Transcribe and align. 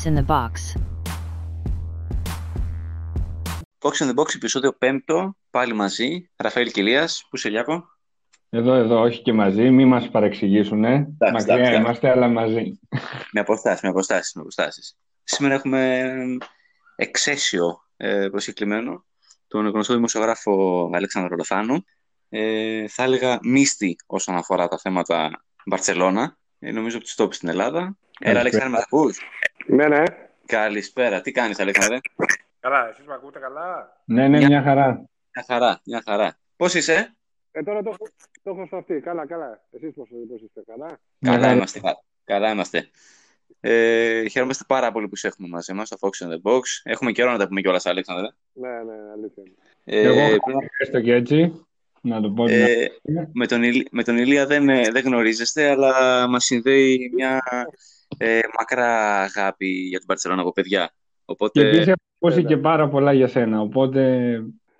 Fox 0.00 0.06
in 0.06 0.14
the 0.14 0.26
Box. 0.26 0.52
Fox 3.78 4.00
in 4.00 4.08
the 4.08 4.14
Box, 4.14 4.34
επεισόδιο 4.34 4.76
5, 4.78 5.30
πάλι 5.50 5.74
μαζί. 5.74 6.30
Ραφαήλ 6.36 6.70
Κιλίας, 6.70 7.26
πού 7.30 7.36
σε 7.36 7.48
Λιάκο; 7.48 7.84
Εδώ, 8.50 8.74
εδώ, 8.74 9.00
όχι 9.00 9.22
και 9.22 9.32
μαζί, 9.32 9.70
μην 9.70 9.88
μας 9.88 10.08
παρεξηγήσουν. 10.08 10.78
Μακριά 10.78 11.14
εντάξει. 11.38 11.74
είμαστε, 11.74 12.10
αλλά 12.10 12.28
μαζί. 12.28 12.78
Με 13.32 13.40
αποστάσεις, 13.40 13.82
με 13.82 13.88
αποστάσεις, 13.88 14.34
με 14.34 14.40
αποστάσεις. 14.40 14.96
Σήμερα 15.22 15.54
έχουμε 15.54 16.12
εξαίσιο 16.96 17.80
ε, 17.96 18.28
προσκεκλημένο 18.30 19.04
τον 19.48 19.66
γνωστό 19.66 19.94
δημοσιογράφο 19.94 20.90
Αλέξανδρο 20.94 21.30
Ρολοφάνου. 21.30 21.84
Ε, 22.28 22.88
θα 22.88 23.02
έλεγα 23.02 23.38
μίστη 23.42 23.96
όσον 24.06 24.36
αφορά 24.36 24.68
τα 24.68 24.78
θέματα 24.78 25.30
Μπαρτσελώνα. 25.66 26.38
Ε, 26.58 26.72
νομίζω 26.72 26.96
ότι 26.96 27.14
το 27.14 27.28
στην 27.30 27.48
Ελλάδα. 27.48 27.96
Έλα, 28.18 28.40
Αλέξανδρο, 28.40 28.70
με 28.70 28.78
ακούς. 28.78 29.18
Ναι, 29.70 29.88
ναι. 29.88 30.02
Καλησπέρα. 30.46 31.20
Τι 31.20 31.32
κάνεις, 31.32 31.58
Αλέξανδρε; 31.60 31.98
Καλά, 32.60 32.88
εσείς 32.88 33.04
με 33.06 33.14
ακούτε 33.14 33.38
καλά; 33.38 33.96
Ναι, 34.04 34.28
ναι, 34.28 34.36
Μια- 34.38 34.46
μια 34.48 34.62
χαρά. 34.62 34.86
Μια 35.34 35.44
χαρά, 35.46 35.80
μια 35.84 36.02
χαρά. 36.06 36.38
Πώς 36.56 36.74
είσαι; 36.74 37.14
Ε, 37.52 37.62
τώρα 37.62 37.82
το, 37.82 37.88
έχω- 37.90 38.08
το 38.42 38.50
έχω 38.50 38.66
σταθεί. 38.66 39.00
Καλά, 39.00 39.26
καλά. 39.26 39.60
Εσείς 39.70 39.94
πώς, 39.94 40.08
πώς 40.28 40.42
είστε, 40.42 40.62
καλά; 40.66 40.86
Μια 41.18 41.30
Καλά 41.32 41.40
χαρά. 41.42 41.52
είμαστε. 41.52 41.80
κα- 41.80 42.02
Καλά 42.24 42.50
είμαστε. 42.50 42.88
Ε, 43.60 44.28
χαίρομαστε 44.28 44.64
πάρα 44.66 44.92
πολύ 44.92 45.08
που 45.08 45.16
σε 45.16 45.26
έχουμε 45.26 45.48
μαζί 45.48 45.72
μας 45.72 45.86
στο 45.88 45.96
Fox 46.00 46.26
in 46.26 46.28
the 46.30 46.52
Box. 46.52 46.60
Έχουμε 46.82 47.12
καιρό 47.12 47.30
να 47.30 47.38
τα 47.38 47.48
πούμε 47.48 47.60
κιόλας, 47.60 47.86
Αλέξανδρε. 47.86 48.26
Ναι, 48.52 48.68
ναι, 48.68 48.94
αλήθεια. 49.12 49.42
είναι. 49.46 49.54
Ε, 49.84 50.00
Και 50.00 50.06
εγώ 50.08 50.36
έστω 50.78 51.00
και 51.00 51.14
έτσι, 51.14 51.64
να 52.00 52.20
το 52.20 52.30
πω. 52.30 52.44
την 52.44 52.54
ε, 52.54 52.62
αλήθεια. 52.64 53.30
με, 53.32 53.46
τον, 53.46 53.62
Ηλ- 53.62 53.86
με 53.90 54.02
τον 54.02 54.18
Ηλία 54.18 54.46
δεν, 54.46 54.68
ε, 54.68 54.90
δεν 54.90 55.04
γνωρίζεστε, 55.04 55.70
αλλά 55.70 56.26
μας 56.28 56.44
συνδέει 56.44 57.10
μια 57.14 57.40
ε, 58.16 58.38
μακρά 58.58 59.20
αγάπη 59.20 59.66
για 59.66 59.98
την 59.98 60.06
Παρσελόνα 60.06 60.40
από 60.40 60.52
παιδιά. 60.52 60.86
Και 60.86 60.92
Οπότε 61.24 61.60
επίσης 61.60 61.86
έχω 61.86 61.96
ακούσει 62.20 62.40
βέβαια. 62.40 62.56
και 62.56 62.62
πάρα 62.62 62.88
πολλά 62.88 63.12
για 63.12 63.28
σένα, 63.28 63.60
οπότε 63.60 64.32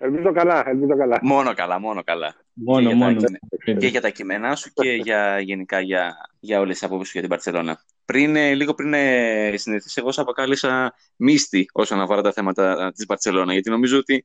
Ελπίζω 0.02 0.32
καλά, 0.32 0.68
ελπίζω 0.68 0.96
καλά. 0.96 1.18
μόνο 1.22 1.54
καλά, 1.54 1.78
μόνο 1.78 2.02
καλά. 2.02 2.34
μόνο, 2.52 2.80
για 2.80 2.90
τα 2.90 2.96
μόνο. 2.96 3.16
κείμενα. 3.16 3.38
Και 3.80 3.86
για 3.86 4.00
τα 4.00 4.08
κείμενά 4.10 4.56
σου 4.56 4.70
και 4.72 4.92
για, 4.92 5.40
γενικά 5.40 5.80
για, 5.80 6.16
για 6.40 6.60
όλες 6.60 6.78
τις 6.78 6.82
απόψεις 6.82 7.06
σου 7.06 7.12
για 7.12 7.20
την 7.20 7.30
Παρσελόνα. 7.30 7.80
Πριν, 8.04 8.36
ε, 8.36 8.54
λίγο 8.54 8.74
πριν 8.74 8.94
ε, 8.94 9.56
συνδεθείς, 9.56 9.96
εγώ 9.96 10.12
σε 10.12 10.20
αποκάλεσα 10.20 10.94
μίστη 11.16 11.66
όσον 11.72 12.00
αφορά 12.00 12.22
τα 12.22 12.32
θέματα 12.32 12.92
της 12.94 13.06
Μπαρτσελώνα, 13.06 13.52
γιατί 13.52 13.70
νομίζω 13.70 13.98
ότι 13.98 14.24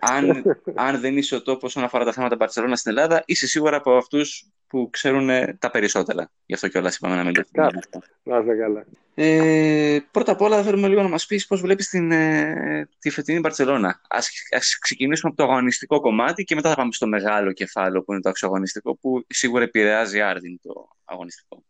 αν, 0.00 0.42
αν 0.74 1.00
δεν 1.00 1.16
είσαι 1.16 1.34
ο 1.34 1.42
τόπος 1.42 1.62
όσον 1.62 1.84
αφορά 1.84 2.04
τα 2.04 2.12
θέματα 2.12 2.36
Μπαρσελόνα 2.36 2.76
στην 2.76 2.90
Ελλάδα, 2.90 3.22
είσαι 3.26 3.46
σίγουρα 3.46 3.76
από 3.76 3.96
αυτούς 3.96 4.50
που 4.68 4.88
ξέρουν 4.90 5.30
ε, 5.30 5.56
τα 5.58 5.70
περισσότερα. 5.70 6.30
Γι' 6.46 6.54
αυτό 6.54 6.68
κιόλας 6.68 6.96
είπαμε 6.96 7.14
να 7.14 7.24
μιλήσουμε. 7.24 7.46
Καλά. 7.52 7.80
Να 8.22 8.38
είστε 8.38 8.54
καλά. 8.54 8.84
Ε, 9.14 9.98
πρώτα 10.10 10.32
απ' 10.32 10.40
όλα 10.40 10.62
θέλουμε 10.62 10.88
λίγο 10.88 11.02
να 11.02 11.08
μας 11.08 11.26
πεις 11.26 11.46
πώς 11.46 11.60
βλέπεις 11.60 11.88
την, 11.88 12.12
ε, 12.12 12.88
τη 12.98 13.10
φετινή 13.10 13.40
Μπαρτσελώνα. 13.40 14.00
Ας, 14.08 14.30
ας 14.56 14.78
ξεκινήσουμε 14.78 15.32
από 15.34 15.42
το 15.42 15.52
αγωνιστικό 15.52 16.00
κομμάτι 16.00 16.44
και 16.44 16.54
μετά 16.54 16.68
θα 16.68 16.74
πάμε 16.74 16.92
στο 16.92 17.06
μεγάλο 17.06 17.52
κεφάλαιο 17.52 18.02
που 18.02 18.12
είναι 18.12 18.20
το 18.20 18.28
αξιογωνιστικό 18.28 18.96
που 18.96 19.24
σίγουρα 19.28 19.64
επηρεάζει 19.64 20.20
άρδιν 20.20 20.60
το 20.62 20.88
αγωνιστικό. 21.04 21.64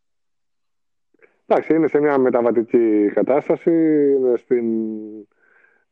Εντάξει, 1.45 1.73
είναι 1.73 1.87
σε 1.87 1.99
μια 1.99 2.17
μεταβατική 2.17 3.11
κατάσταση. 3.13 3.71
Είναι 3.71 4.37
στην 4.37 4.65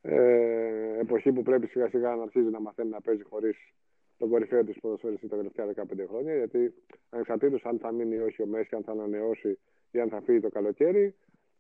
ε, 0.02 1.00
εποχή 1.00 1.32
που 1.32 1.44
πρέπει 1.44 1.68
σιγά 1.68 1.88
σιγά 1.90 2.16
να 2.16 2.24
αρχίζει 2.24 2.50
να 2.50 2.60
μαθαίνει 2.60 2.90
να 2.90 3.02
παίζει 3.02 3.24
χωρίς 3.30 3.58
τον 4.18 4.30
κορυφαίο 4.30 4.64
της 4.64 4.80
ποδοσφαιριστή 4.80 5.28
τα 5.28 5.36
τελευταία 5.36 5.66
15 5.76 6.06
χρόνια. 6.08 6.36
Γιατί 6.36 6.74
ανεξαρτήτως 7.10 7.66
αν 7.66 7.80
θα 7.80 7.92
μείνει 7.92 8.16
ή 8.16 8.20
όχι 8.20 8.42
ο 8.42 8.46
Μέση, 8.46 8.76
αν 8.76 8.84
θα 8.84 8.92
ανανεώσει 8.92 9.60
ή 9.92 10.00
αν 10.00 10.10
θα 10.10 10.22
φύγει 10.22 10.40
το 10.40 10.50
καλοκαίρι, 10.50 11.04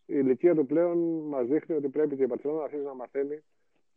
η 0.05 0.15
ηλικία 0.17 0.55
του 0.55 0.65
πλέον 0.65 0.97
μας 1.27 1.47
δείχνει 1.47 1.75
ότι 1.75 1.87
πρέπει 1.89 2.15
και 2.15 2.23
η 2.23 2.27
Παρσελόνα 2.27 2.59
να 2.59 2.65
αρχίσει 2.65 2.83
να 2.83 2.93
μαθαίνει 2.93 3.43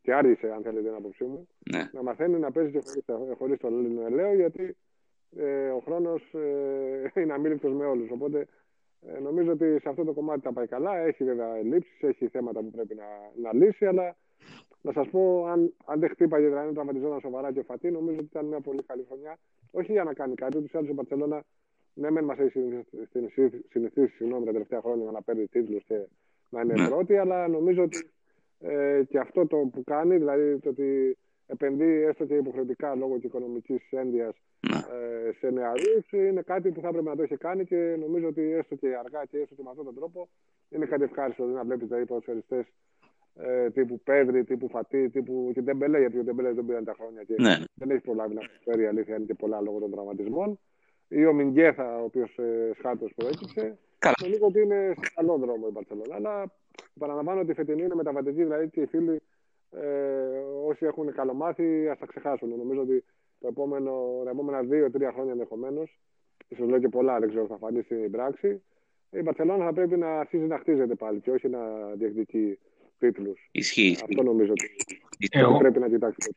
και 0.03 0.15
άργησε, 0.15 0.51
αν 0.53 0.63
θέλετε 0.63 0.87
την 0.89 0.95
άποψή 0.97 1.25
μου, 1.25 1.49
Ναι. 1.71 1.91
να 1.93 2.03
μαθαίνει 2.03 2.39
να 2.39 2.51
παίζει 2.53 2.71
και 2.71 2.81
χωρίς, 2.85 3.05
χωρίς 3.39 3.59
τον 3.59 3.99
ελαίο, 4.07 4.35
γιατί 4.35 4.77
ε, 5.37 5.69
ο 5.69 5.79
χρόνος 5.81 6.35
ε, 6.35 7.11
είναι 7.21 7.33
αμήλικτος 7.33 7.73
με 7.73 7.85
όλους. 7.87 8.11
Οπότε 8.11 8.47
ε, 9.07 9.19
νομίζω 9.19 9.53
ότι 9.53 9.79
σε 9.81 9.89
αυτό 9.89 10.05
το 10.05 10.13
κομμάτι 10.13 10.41
τα 10.41 10.53
πάει 10.53 10.67
καλά. 10.67 10.97
Έχει 10.97 11.25
βέβαια 11.25 11.57
ελλείψεις, 11.57 12.03
έχει 12.03 12.29
θέματα 12.29 12.61
που 12.61 12.71
πρέπει 12.71 12.95
να, 12.95 13.05
να 13.43 13.55
λύσει, 13.55 13.87
αλλά 13.87 14.17
να 14.83 14.93
σας 14.93 15.09
πω, 15.09 15.45
αν, 15.47 15.75
αν 15.85 16.01
δεν 16.01 16.09
χτύπαγε 16.09 16.47
δηλαδή 16.47 16.67
αν 16.69 16.75
τραυματιζόταν 16.75 17.21
σοβαρά 17.21 17.53
και 17.53 17.59
ο 17.59 17.63
Φατί, 17.63 17.91
νομίζω 17.91 18.17
ότι 18.17 18.29
ήταν 18.31 18.47
μια 18.47 18.61
πολύ 18.61 18.83
καλή 18.83 19.05
χρονιά. 19.09 19.39
Όχι 19.71 19.93
για 19.93 20.05
να 20.05 20.13
κάνει 20.15 20.35
κάτι, 20.35 20.57
ούτως 20.59 20.73
ή 20.73 20.77
άλλως 20.77 20.91
η 20.91 20.93
Μπαρτσελώνα 20.93 21.45
ναι, 21.95 22.11
μεν 22.11 22.25
μας 22.25 22.39
έχει 22.39 22.51
συνηθίσει, 22.51 23.07
συνηθίσει- 23.11 23.65
συνηθίσει 23.71 24.15
συγγνώμη, 24.17 24.45
τα 24.45 24.53
τελευταία 24.53 24.81
χρόνια 24.81 25.11
να 25.11 25.23
παίρνει 25.23 25.47
τίτλους 25.47 25.85
και 25.85 26.07
να 26.51 26.61
είναι 26.61 26.73
Ναι. 26.75 26.89
πρώτη, 26.89 27.17
αλλά 27.17 27.49
νομίζω 27.49 27.83
ότι 27.83 28.11
ε, 28.61 29.03
και 29.09 29.19
αυτό 29.19 29.47
το 29.47 29.57
που 29.57 29.85
κάνει, 29.85 30.17
δηλαδή 30.17 30.59
το 30.59 30.69
ότι 30.69 31.17
επενδύει 31.47 32.05
έστω 32.09 32.25
και 32.25 32.35
υποχρεωτικά 32.35 32.95
λόγω 32.95 33.19
και 33.19 33.27
οικονομικής 33.27 33.83
ένδυας 33.91 34.35
Ναι. 34.71 34.77
ε, 35.29 35.33
σε 35.33 35.51
νεαρούς, 35.51 36.11
είναι 36.13 36.43
κάτι 36.43 36.71
που 36.71 36.81
θα 36.81 36.89
έπρεπε 36.89 37.09
να 37.09 37.17
το 37.17 37.23
έχει 37.23 37.37
κάνει 37.37 37.65
και 37.65 37.97
νομίζω 38.01 38.27
ότι 38.29 38.43
έστω 38.53 38.75
και 38.75 38.87
αργά 39.05 39.25
και 39.25 39.39
έστω 39.39 39.55
και 39.55 39.63
με 39.65 39.71
αυτόν 39.71 39.85
τον 39.85 39.95
τρόπο 39.95 40.29
είναι 40.69 40.87
κάτι 40.87 41.03
ευχάριστο 41.03 41.43
δηλαδή, 41.43 41.59
να 41.63 41.65
βλέπεις 41.69 41.87
δηλαδή, 41.89 42.07
ποδοσφαιριστές 42.07 42.67
ε, 43.43 43.71
τύπου 43.71 44.01
Πέδρη, 44.01 44.45
τύπου 44.45 44.69
Φατή, 44.69 45.11
τύπου 45.11 45.51
και 45.55 45.61
Ντεμπελέ, 45.63 45.99
γιατί 45.99 46.19
ο 46.19 46.23
Ντεμπελές 46.23 46.55
δεν 46.55 46.65
πήραν 46.65 46.85
τα 46.85 46.95
χρόνια 46.99 47.23
και 47.23 47.35
Ναι. 47.39 47.57
δεν 47.75 47.91
έχει 47.91 48.01
προλάβει 48.01 48.35
να 48.35 48.41
φέρει 48.65 48.83
η 48.83 48.87
αλήθεια, 48.87 49.17
είναι 49.17 49.25
και 49.25 49.35
πολλά 49.35 49.61
λόγω 49.61 49.79
των 49.79 49.91
τραυματισμών. 49.91 50.59
Ή 51.09 51.27
ο 51.27 51.33
Μιγκέθα, 51.33 52.01
ο 52.01 52.05
οποίος 52.05 52.39
ε, 52.39 52.71
σχάτω 52.79 53.07
προέκυψε. 53.17 53.79
Καλά. 53.99 54.15
Νομίζω 54.23 54.47
ότι 54.47 54.61
είναι 54.61 54.93
σε 55.01 55.13
καλό 55.15 55.37
δρόμο 55.37 55.67
η 55.69 55.73
Μπαρσελόνα. 55.73 56.15
Αλλά 56.15 56.53
παραλαμβάνω 56.99 57.41
ότι 57.41 57.51
η 57.51 57.55
φετινή 57.55 57.83
είναι 57.83 57.95
μεταβατική, 57.95 58.43
δηλαδή 58.43 58.69
και 58.69 58.81
οι 58.81 58.87
φίλοι 58.87 59.21
ε, 59.71 59.83
όσοι 60.67 60.87
έχουν 60.87 61.13
καλομάθει 61.15 61.89
ας 61.89 61.99
τα 61.99 62.07
ξεχάσουν. 62.07 62.49
Νομίζω 62.49 62.81
ότι 62.81 63.05
το 63.41 63.47
επόμενο, 63.49 64.21
τα 64.25 64.31
επόμενα 64.31 64.63
δύο-τρία 64.63 65.13
χρόνια 65.13 65.33
ενδεχομένως, 65.33 65.99
ίσως 66.49 66.69
λέω 66.69 66.79
και 66.79 66.89
πολλά, 66.89 67.19
δεν 67.19 67.29
ξέρω, 67.29 67.47
θα 67.47 67.57
φανεί 67.57 67.83
στην 67.83 68.11
πράξη, 68.11 68.63
η 69.11 69.23
Μπαρσελόνα 69.23 69.65
θα 69.65 69.73
πρέπει 69.73 69.97
να 69.97 70.19
αρχίσει 70.19 70.45
να 70.47 70.59
χτίζεται 70.59 70.95
πάλι 70.95 71.21
και 71.21 71.31
όχι 71.31 71.49
να 71.49 71.59
διεκδικεί 71.95 72.59
τίτλους. 73.01 73.49
Ισχύει. 73.53 73.83
ισχύει. 73.87 74.03
Αυτό 74.09 74.23
νομίζω 74.23 74.53
ότι 74.53 74.67
Εγώ, 75.31 75.59
πρέπει 75.59 75.79
να 75.79 75.89
κοιτάξει. 75.89 76.33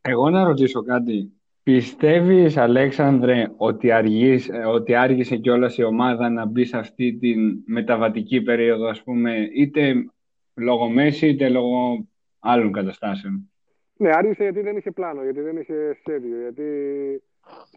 εγώ 0.00 0.30
να 0.30 0.44
ρωτήσω 0.44 0.82
κάτι. 0.82 1.30
Πιστεύεις, 1.62 2.56
Αλέξανδρε, 2.56 3.46
ότι, 3.56 3.90
αργείς, 3.90 4.48
ε, 4.48 4.64
ότι 4.64 4.94
άργησε 4.94 5.36
κιόλας 5.36 5.76
η 5.78 5.82
ομάδα 5.82 6.30
να 6.30 6.44
μπει 6.46 6.64
σε 6.64 6.76
αυτή 6.78 7.12
τη 7.20 7.34
μεταβατική 7.66 8.42
περίοδο, 8.42 8.86
ας 8.86 9.02
πούμε, 9.02 9.48
είτε 9.54 9.94
λόγω 10.54 10.88
Μέση, 10.88 11.28
είτε 11.28 11.48
λόγω 11.48 12.06
άλλων 12.38 12.72
καταστάσεων; 12.72 13.50
Ναι, 13.96 14.10
άργησε 14.12 14.42
γιατί 14.42 14.60
δεν 14.60 14.76
είχε 14.76 14.90
πλάνο, 14.90 15.22
γιατί 15.22 15.40
δεν 15.40 15.56
είχε 15.56 15.96
σχέδιο, 16.00 16.40
γιατί 16.40 16.62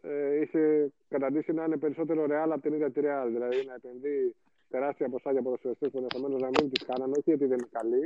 ε, 0.01 0.41
είχε 0.41 0.91
καταντήσει 1.09 1.53
να 1.53 1.63
είναι 1.63 1.77
περισσότερο 1.77 2.25
ρεάλ 2.25 2.51
από 2.51 2.61
την 2.61 2.73
ίδια 2.73 2.91
τη 2.91 2.99
ρεάλ. 2.99 3.31
Δηλαδή 3.31 3.55
να 3.67 3.73
επενδύει 3.73 4.35
τεράστια 4.69 5.09
ποσά 5.09 5.31
για 5.31 5.41
ποδοσφαιριστές 5.41 5.89
που 5.91 5.97
ενδεχομένως 5.97 6.41
να 6.41 6.47
μην 6.47 6.69
τις 6.71 6.85
κάνανε, 6.85 7.11
όχι 7.11 7.29
γιατί 7.29 7.45
δεν 7.45 7.57
είναι 7.57 7.69
καλοί, 7.71 8.03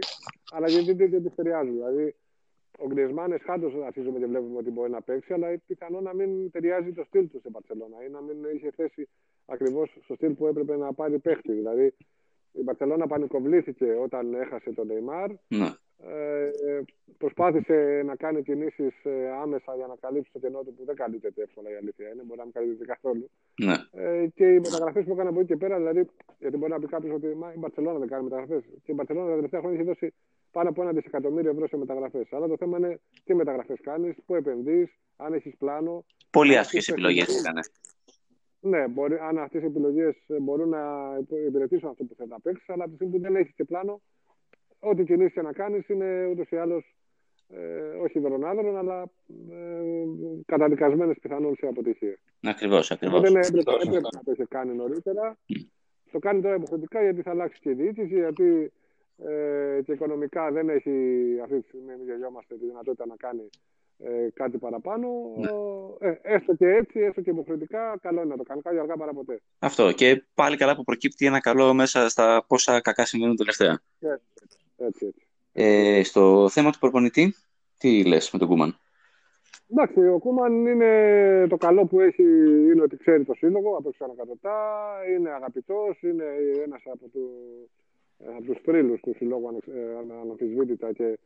αλλά 0.51 0.67
γιατί 0.67 0.93
δεν 0.93 1.09
δεν 1.09 1.23
τις 1.23 1.35
ταιριάζουν. 1.35 1.73
Δηλαδή, 1.73 2.15
ο 2.79 2.87
Γκρισμάν 2.87 3.31
εσχάτω 3.31 3.71
αρχίζουμε 3.85 4.19
και 4.19 4.25
βλέπουμε 4.25 4.57
ότι 4.57 4.69
μπορεί 4.71 4.89
να 4.89 5.01
παίξει, 5.01 5.33
αλλά 5.33 5.61
πιθανό 5.67 6.01
να 6.01 6.13
μην 6.13 6.51
ταιριάζει 6.51 6.93
το 6.93 7.03
στυλ 7.03 7.29
του 7.29 7.39
στην 7.39 7.51
Παρσελόνα 7.51 8.03
ή 8.05 8.09
να 8.09 8.21
μην 8.21 8.37
είχε 8.55 8.71
θέσει 8.71 9.09
ακριβώς 9.45 9.97
στο 10.03 10.15
στυλ 10.15 10.33
που 10.33 10.47
έπρεπε 10.47 10.77
να 10.77 10.93
πάρει 10.93 11.19
παίχτη. 11.19 11.51
Δηλαδή, 11.51 11.95
η 12.51 12.61
Μπαρσελόνα 12.61 13.07
πανικοβλήθηκε 13.07 13.93
όταν 13.93 14.33
έχασε 14.33 14.71
τον 14.71 14.87
Νεϊμάρ. 14.87 15.29
Ναι. 15.47 15.73
Ε, 15.99 16.49
προσπάθησε 17.17 18.01
να 18.05 18.15
κάνει 18.15 18.43
κινήσεις 18.43 18.93
άμεσα 19.41 19.75
για 19.75 19.87
να 19.87 19.95
καλύψει 19.99 20.31
το 20.31 20.39
κενό 20.39 20.63
του 20.63 20.73
που 20.73 20.85
δεν 20.85 20.95
καλύπτεται 20.95 21.41
εύκολα 21.41 21.69
η 21.69 21.75
αλήθεια 21.75 22.09
είναι, 22.09 22.23
μπορεί 22.23 22.37
να 22.39 22.43
μην 22.43 22.53
καλύπτεται 22.53 22.85
καθόλου. 22.93 23.29
Ναι. 23.63 23.75
Ε, 23.91 24.27
και 24.27 24.45
οι 24.53 24.59
μεταγραφές 24.59 25.03
που 25.05 25.11
έκανε 25.11 25.29
από 25.29 25.39
εκεί 25.39 25.47
και 25.47 25.57
πέρα, 25.57 25.77
δηλαδή, 25.77 26.07
γιατί 26.39 26.57
μπορεί 26.57 26.71
να 26.71 26.79
πει 26.79 26.87
κάποιος 26.87 27.13
ότι 27.15 27.27
μα, 27.27 27.53
η 27.55 27.57
Μπαρσελόνα 27.57 27.99
δεν 27.99 28.07
κάνει 28.07 28.23
μεταγραφές. 28.23 28.63
Και 28.83 28.91
η 28.91 28.93
Μπαρσελόνα 28.95 29.27
τα 29.27 29.35
τελευταία 29.35 29.59
χρόνια 29.59 29.79
έχει 29.79 29.87
δώσει 29.87 30.13
πάνω 30.51 30.69
από 30.69 30.81
ένα 30.81 30.91
δισεκατομμύριο 30.91 31.51
ευρώ 31.51 31.67
σε 31.67 31.77
μεταγραφές. 31.77 32.27
Αλλά 32.33 32.47
το 32.47 32.57
θέμα 32.57 32.77
είναι 32.77 32.99
τι 33.23 33.33
μεταγραφές 33.35 33.79
κάνεις, 33.81 34.15
πού 34.25 34.35
επενδύεις, 34.35 34.89
αν 35.17 35.33
έχεις 35.33 35.57
πλάνο. 35.57 36.05
Πολύ 36.29 36.53
αν 36.53 36.59
άσχε 36.59 36.77
αυτές 36.77 36.93
επιλογές 36.93 37.23
επιλογές- 37.23 37.45
έκανε. 37.45 37.61
Ναι, 38.59 38.87
μπορεί, 38.87 39.17
αν 39.17 39.37
αυτές 39.37 39.61
οι 39.61 39.65
επιλογές 39.65 40.15
μπορούν 40.41 40.69
να 40.69 40.83
υπηρετήσουν 41.47 41.89
αυτό 41.89 42.03
που 42.03 42.15
θέλει 42.17 42.29
να 42.29 42.39
παίξεις, 42.39 42.69
αλλά 42.69 42.83
από 42.83 42.89
τη 42.89 42.95
στιγμή 42.95 43.13
που 43.13 43.21
δεν 43.21 43.35
έχεις 43.35 43.53
και 43.55 43.63
πλάνο, 43.63 44.01
ό,τι 44.83 45.03
κινήσει 45.03 45.41
να 45.41 45.51
κάνεις 45.51 45.87
είναι 45.87 46.27
ούτως 46.31 46.49
ή 46.49 46.55
άλλως 46.55 46.95
ε, 47.47 48.03
όχι 48.03 48.19
δωρονάδωρον, 48.19 48.77
αλλά 48.77 49.01
ε, 49.51 50.05
καταδικασμένες 50.45 51.17
πιθανόν 51.21 51.55
σε 51.55 51.67
αποτυχία. 51.67 52.17
Ακριβώς, 52.43 52.91
ακριβώς. 52.91 53.17
Οπότε 53.17 53.31
ναι, 53.31 53.39
έπρεπε, 53.39 53.55
Σωστό, 53.55 53.73
έπρεπε 53.73 53.93
σωστό. 53.93 54.17
να 54.17 54.23
το 54.23 54.31
είχε 54.31 54.45
κάνει 54.49 54.75
νωρίτερα. 54.75 55.37
Το 56.11 56.19
κάνει 56.19 56.41
τώρα 56.41 56.55
υποχρεωτικά 56.55 57.01
γιατί 57.01 57.21
θα 57.21 57.31
αλλάξει 57.31 57.59
και 57.59 57.69
η 57.69 57.73
διοίκηση, 57.73 58.15
γιατί 58.15 58.71
ε, 59.17 59.81
και 59.81 59.91
οικονομικά 59.91 60.51
δεν 60.51 60.69
έχει 60.69 60.91
αυτή 61.43 61.59
τη 61.59 61.67
στιγμή, 61.67 61.95
μην 61.95 62.05
γελιόμαστε, 62.05 62.55
τη 62.55 62.65
δυνατότητα 62.65 63.05
να 63.05 63.15
κάνει 63.15 63.49
ε, 63.97 64.29
κάτι 64.33 64.57
παραπάνω. 64.57 65.07
Ναι. 65.37 66.07
Ε, 66.07 66.19
έστω 66.21 66.55
και 66.55 66.67
έτσι, 66.67 66.99
έστω 66.99 67.21
και 67.21 67.29
υποχρεωτικά, 67.29 67.97
καλό 68.01 68.21
είναι 68.21 68.29
να 68.29 68.37
το 68.37 68.43
κάνει. 68.43 68.61
Κάτι 68.61 68.77
αργά 68.79 68.97
παρά 68.97 69.13
ποτέ. 69.13 69.41
Αυτό. 69.59 69.91
Και 69.91 70.23
πάλι 70.33 70.57
καλά 70.57 70.75
που 70.75 70.83
προκύπτει 70.83 71.25
ένα 71.25 71.39
καλό 71.39 71.73
μέσα 71.73 72.09
στα 72.09 72.45
πόσα 72.47 72.81
κακά 72.81 73.05
συμβαίνουν 73.05 73.35
τελευταία. 73.35 73.81
Έτσι, 73.99 74.57
έτσι. 74.85 75.05
έτσι. 75.05 75.27
Ε, 75.51 76.03
στο 76.03 76.49
θέμα 76.49 76.71
του 76.71 76.79
προπονητή, 76.79 77.33
τι 77.77 78.05
λες 78.05 78.31
με 78.31 78.39
τον 78.39 78.47
Κούμαν; 78.47 78.77
Εντάξει, 79.71 80.07
ο 80.07 80.19
Κούμαν 80.19 80.65
είναι 80.65 81.47
το 81.49 81.57
καλό 81.57 81.85
που 81.85 81.99
έχει 81.99 82.23
είναι 82.71 82.81
ότι 82.81 82.97
ξέρει 82.97 83.23
το 83.23 83.33
σύλλογο 83.33 83.75
από 83.77 83.89
έξω 83.89 84.03
ανακατοτά, 84.03 84.59
είναι 85.15 85.29
αγαπητός, 85.29 86.01
είναι 86.01 86.23
ένας 86.65 86.81
από, 86.85 87.07
του, 87.07 87.29
από 88.35 88.43
τους 88.43 88.57
θρύλους 88.63 88.99
του 88.99 89.13
συλλόγου 89.15 89.59
αναμφισβήτητα 90.21 90.93
και 90.93 91.17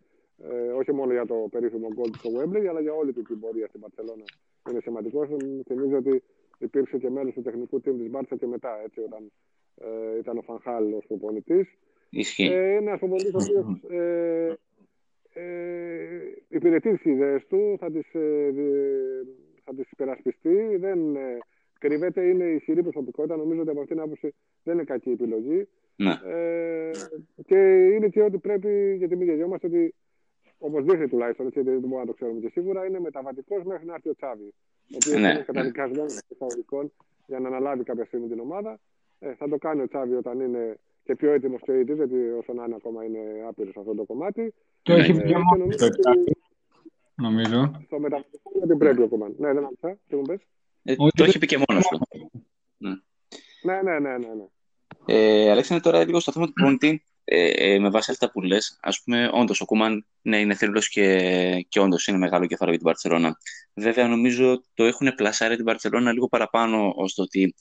ε, 0.43 0.71
όχι 0.71 0.91
μόνο 0.93 1.11
για 1.11 1.25
το 1.25 1.47
περίφημο 1.51 1.87
γκολ 1.93 2.09
του 2.11 2.17
στο 2.17 2.29
Wembley, 2.29 2.65
αλλά 2.65 2.79
για 2.79 2.93
όλη 2.93 3.13
του 3.13 3.21
την 3.21 3.39
πορεία 3.39 3.67
στην 3.67 3.79
Παρσελόνα. 3.79 4.23
Είναι 4.69 4.79
σημαντικός. 4.79 5.27
Θυμίζω 5.65 5.97
ότι 5.97 6.23
υπήρξε 6.57 6.97
και 6.97 7.09
μέλος 7.09 7.33
του 7.33 7.41
τεχνικού 7.41 7.77
team 7.77 7.95
της 7.97 8.09
Μπάρτσα 8.09 8.35
και 8.35 8.47
μετά, 8.47 8.81
έτσι, 8.83 8.99
όταν 8.99 9.31
ε, 9.75 10.17
ήταν 10.17 10.37
ο 10.37 10.41
Φανχάλ 10.41 10.93
ως 10.93 11.05
προπονητής. 11.07 11.67
Ε, 12.11 12.43
είναι 12.43 12.89
ένα 12.89 12.97
προπονητή 12.97 13.31
ο 13.35 13.39
οποίο 13.41 13.97
ε, 13.97 14.57
ε, 15.33 15.43
υπηρετείς 16.47 17.01
τι 17.01 17.09
ιδέες 17.09 17.45
του, 17.47 17.75
θα 17.79 17.91
τις 17.91 18.13
ε, 18.13 18.51
θα 19.67 19.73
τις 19.75 19.91
υπερασπιστεί. 19.91 20.77
Δεν 20.77 21.15
ε, 21.15 21.37
κρύβεται, 21.79 22.21
είναι 22.23 22.43
ισχυρή 22.43 22.81
προσωπικότητα. 22.81 23.35
Νομίζω 23.35 23.61
ότι 23.61 23.69
από 23.69 23.79
αυτήν 23.79 23.95
την 23.95 24.05
άποψη 24.05 24.33
δεν 24.63 24.73
είναι 24.73 24.83
κακή 24.83 25.09
επιλογή. 25.09 25.67
Ναι. 25.95 26.13
Ε, 26.25 26.91
και 27.45 27.57
είναι 27.85 28.07
και 28.07 28.21
ότι 28.21 28.37
πρέπει, 28.37 28.95
γιατί 28.97 29.15
μην 29.15 29.27
γελιόμαστε, 29.27 29.67
ότι 29.67 29.95
όπω 30.57 30.81
δείχνει 30.81 31.07
τουλάχιστον, 31.07 31.45
έτσι, 31.45 31.61
δεν 31.61 31.79
μπορούμε 31.79 31.99
να 31.99 32.05
το 32.05 32.13
ξέρουμε 32.13 32.39
και 32.39 32.49
σίγουρα, 32.49 32.85
είναι 32.85 32.99
μεταβατικός 32.99 33.63
μέχρι 33.63 33.85
να 33.85 33.93
έρθει 33.93 34.09
ο 34.09 34.15
Τσάβη. 34.15 34.53
Ο 34.93 34.95
οποίος 34.95 35.19
ναι. 35.21 35.29
είναι 35.29 35.43
καταδικασμένος 35.45 36.19
εισαγωγικών 36.29 36.91
για 37.25 37.39
να 37.39 37.47
αναλάβει 37.47 37.83
κάποια 37.83 38.05
στιγμή 38.05 38.27
την 38.27 38.39
ομάδα. 38.39 38.79
Ε, 39.19 39.33
θα 39.33 39.49
το 39.49 39.57
κάνει 39.57 39.81
ο 39.81 39.87
Τσάβη 39.87 40.15
όταν 40.15 40.39
είναι 40.39 40.77
και 41.07 41.15
πιο 41.15 41.31
έτοιμος 41.31 41.61
και 41.63 41.71
ο 41.71 41.75
ίδιο, 41.75 41.95
γιατί 41.95 42.15
όσο 42.39 42.53
να 42.53 42.63
είναι 42.65 42.75
ακόμα 42.75 43.03
είναι 43.03 43.19
άπειρος 43.47 43.73
σε 43.73 43.79
αυτό 43.79 43.95
το 43.95 44.03
κομμάτι. 44.03 44.53
Το 44.81 44.93
έχει 44.93 45.11
ε, 45.11 45.21
πιο 45.23 45.39
μόνο 45.39 45.65
το 45.75 45.87
νομίζω. 47.15 47.81
Στο 47.85 47.99
μεταβατικό 47.99 48.51
γιατί 48.53 48.75
πρέπει 48.75 49.01
ο 49.01 49.07
κομμάτι. 49.07 49.35
Ναι, 49.37 49.53
δεν 49.53 49.63
άκουσα. 49.63 49.97
Τι 50.07 50.15
μου 50.15 50.21
πες; 50.21 50.39
Ε, 50.83 50.95
το 50.95 51.23
έχει 51.23 51.37
πει 51.37 51.45
και 51.45 51.57
μόνος 51.67 51.87
του. 51.87 51.99
Ναι, 52.77 53.81
ναι, 53.81 53.99
ναι. 53.99 54.17
ναι, 54.17 54.17
ναι. 54.17 54.45
Ε, 55.05 55.51
Αλέξανδρε, 55.51 55.91
τώρα 55.91 56.05
λίγο 56.05 56.19
στο 56.19 56.31
θέμα 56.31 56.45
του 56.45 56.53
προπονητή 56.53 57.03
ε, 57.23 57.49
ε, 57.49 57.79
με 57.79 57.89
βάση 57.89 58.11
αυτά 58.11 58.31
που 58.31 58.41
λες, 58.41 58.77
ας 58.81 59.03
πούμε, 59.03 59.29
όντως 59.33 59.61
ο 59.61 59.65
Κούμαν 59.65 60.05
ναι, 60.21 60.39
είναι 60.39 60.53
θρύλος 60.53 60.89
και, 60.89 61.65
και 61.69 61.79
όντως 61.79 62.07
είναι 62.07 62.17
μεγάλο 62.17 62.45
κεφάλαιο 62.45 62.75
για 62.75 62.83
την 62.83 62.93
Παρσελώνα. 62.93 63.37
Βέβαια, 63.73 64.07
νομίζω 64.07 64.63
το 64.73 64.83
έχουν 64.83 65.15
πλασάρει 65.15 65.55
την 65.55 65.65
Παρσελώνα 65.65 66.11
λίγο 66.11 66.27
παραπάνω 66.27 66.87
ω 66.87 67.05
το 67.15 67.21
ότι 67.21 67.55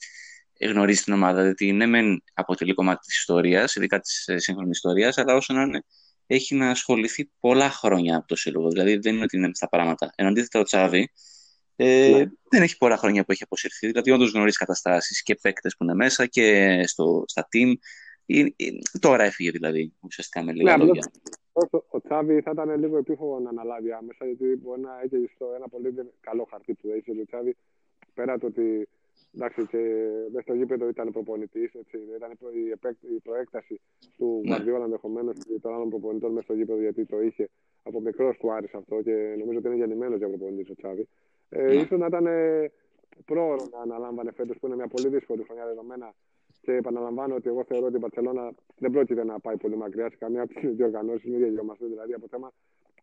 γνωρίζει 0.61 1.03
την 1.03 1.13
ομάδα. 1.13 1.41
Δηλαδή, 1.41 1.71
ναι, 1.71 1.85
μεν 1.85 2.23
αποτελεί 2.33 2.73
κομμάτι 2.73 3.05
της 3.05 3.17
ιστορίας, 3.17 3.75
ειδικά 3.75 3.99
της 3.99 4.27
ε, 4.27 4.37
σύγχρονης 4.37 4.75
ιστορίας, 4.75 5.17
αλλά 5.17 5.35
όσο 5.35 5.53
να 5.53 5.61
είναι, 5.61 5.83
έχει 6.27 6.55
να 6.55 6.69
ασχοληθεί 6.69 7.31
πολλά 7.39 7.69
χρόνια 7.69 8.17
από 8.17 8.27
το 8.27 8.35
σύλλογο. 8.35 8.69
Δηλαδή, 8.69 8.97
δεν 8.97 9.13
είναι 9.13 9.23
ότι 9.23 9.37
είναι 9.37 9.49
στα 9.53 9.69
πράγματα. 9.69 10.13
Ενώ 10.15 10.29
αντίθετα 10.29 10.59
ο 10.59 10.63
Τσάβη, 10.63 11.11
ε, 11.75 12.09
ναι. 12.09 12.25
δεν 12.49 12.61
έχει 12.61 12.77
πολλά 12.77 12.97
χρόνια 12.97 13.23
που 13.23 13.31
έχει 13.31 13.43
αποσυρθεί. 13.43 13.87
Δηλαδή, 13.87 14.11
όντως 14.11 14.31
γνωρίζει 14.31 14.57
καταστάσεις 14.57 15.23
και 15.23 15.35
παίκτες 15.41 15.75
που 15.77 15.83
είναι 15.83 15.93
μέσα 15.93 16.25
και 16.25 16.83
στο, 16.87 17.23
στα 17.27 17.47
team 17.53 17.73
Τώρα 18.99 19.23
έφυγε 19.23 19.51
δηλαδή, 19.51 19.93
ουσιαστικά 19.99 20.43
με 20.43 20.53
λίγα 20.53 20.77
ναι, 20.77 20.83
λόγια. 20.83 21.11
Ο 21.89 22.01
Τσάβη 22.01 22.41
θα 22.41 22.51
ήταν 22.51 22.79
λίγο 22.79 22.97
επίφοβο 22.97 23.39
να 23.39 23.49
αναλάβει 23.49 23.91
άμεσα, 23.91 24.25
γιατί 24.25 24.59
μπορεί 24.61 24.81
να 24.81 24.99
έχει 25.03 25.31
στο 25.35 25.45
ένα 25.55 25.67
πολύ 25.67 25.93
καλό 26.19 26.47
χαρτί 26.49 26.73
που 26.73 26.89
έχει. 26.97 27.11
Ο 27.11 27.25
Τσάβη, 27.25 27.55
πέρα 28.13 28.37
το 28.37 28.45
ότι 28.45 28.87
εντάξει, 29.35 29.65
και 29.65 29.77
μέσα 30.31 30.41
στο 30.41 30.53
γήπεδο 30.53 30.87
ήταν 30.87 31.11
προπονητής, 31.11 31.71
ήταν 32.15 32.31
η, 33.15 33.19
προέκταση 33.19 33.81
του 34.17 34.41
ναι. 34.43 34.49
Γουαρδιόλα 34.49 34.83
ενδεχομένως 34.83 35.35
των 35.61 35.73
άλλων 35.73 35.89
προπονητών 35.89 36.31
μέσα 36.31 36.43
στο 36.43 36.53
γήπεδο, 36.53 36.79
γιατί 36.79 37.05
το 37.05 37.21
είχε 37.21 37.49
από 37.83 38.01
μικρός 38.01 38.37
του 38.37 38.51
άρεσε 38.51 38.77
αυτό 38.77 39.01
και 39.01 39.35
νομίζω 39.39 39.57
ότι 39.57 39.67
είναι 39.67 39.75
γεννημένος 39.75 40.17
για 40.17 40.27
προπονητής 40.27 40.69
ο 40.69 40.75
Τσάβη. 40.75 41.07
Ε, 41.49 41.63
ναι. 41.63 41.73
ίσως 41.73 41.99
να 41.99 42.05
ήταν 42.05 42.27
πρόωρο 43.25 43.67
να 43.71 43.79
αναλάμβανε 43.79 44.31
φέτος 44.31 44.57
που 44.59 44.65
είναι 44.67 44.75
μια 44.75 44.87
πολύ 44.87 45.07
δύσκολη 45.07 45.43
χρονιά 45.43 45.65
δεδομένα 45.65 46.13
και 46.61 46.73
επαναλαμβάνω 46.73 47.35
ότι 47.35 47.49
εγώ 47.49 47.63
θεωρώ 47.63 47.85
ότι 47.85 47.95
η 47.95 47.99
Μπαρσελόνα 48.01 48.53
δεν 48.77 48.91
πρόκειται 48.91 49.23
να 49.23 49.39
πάει 49.39 49.57
πολύ 49.57 49.77
μακριά 49.77 50.09
σε 50.09 50.15
καμία 50.15 50.41
από 50.41 50.53
τις 50.53 50.75
δύο 50.75 50.85
οργανώσει. 50.85 51.29
Μην 51.29 51.39
γελιόμαστε 51.39 51.85
δηλαδή 51.85 52.13
από 52.13 52.27
θέμα 52.29 52.51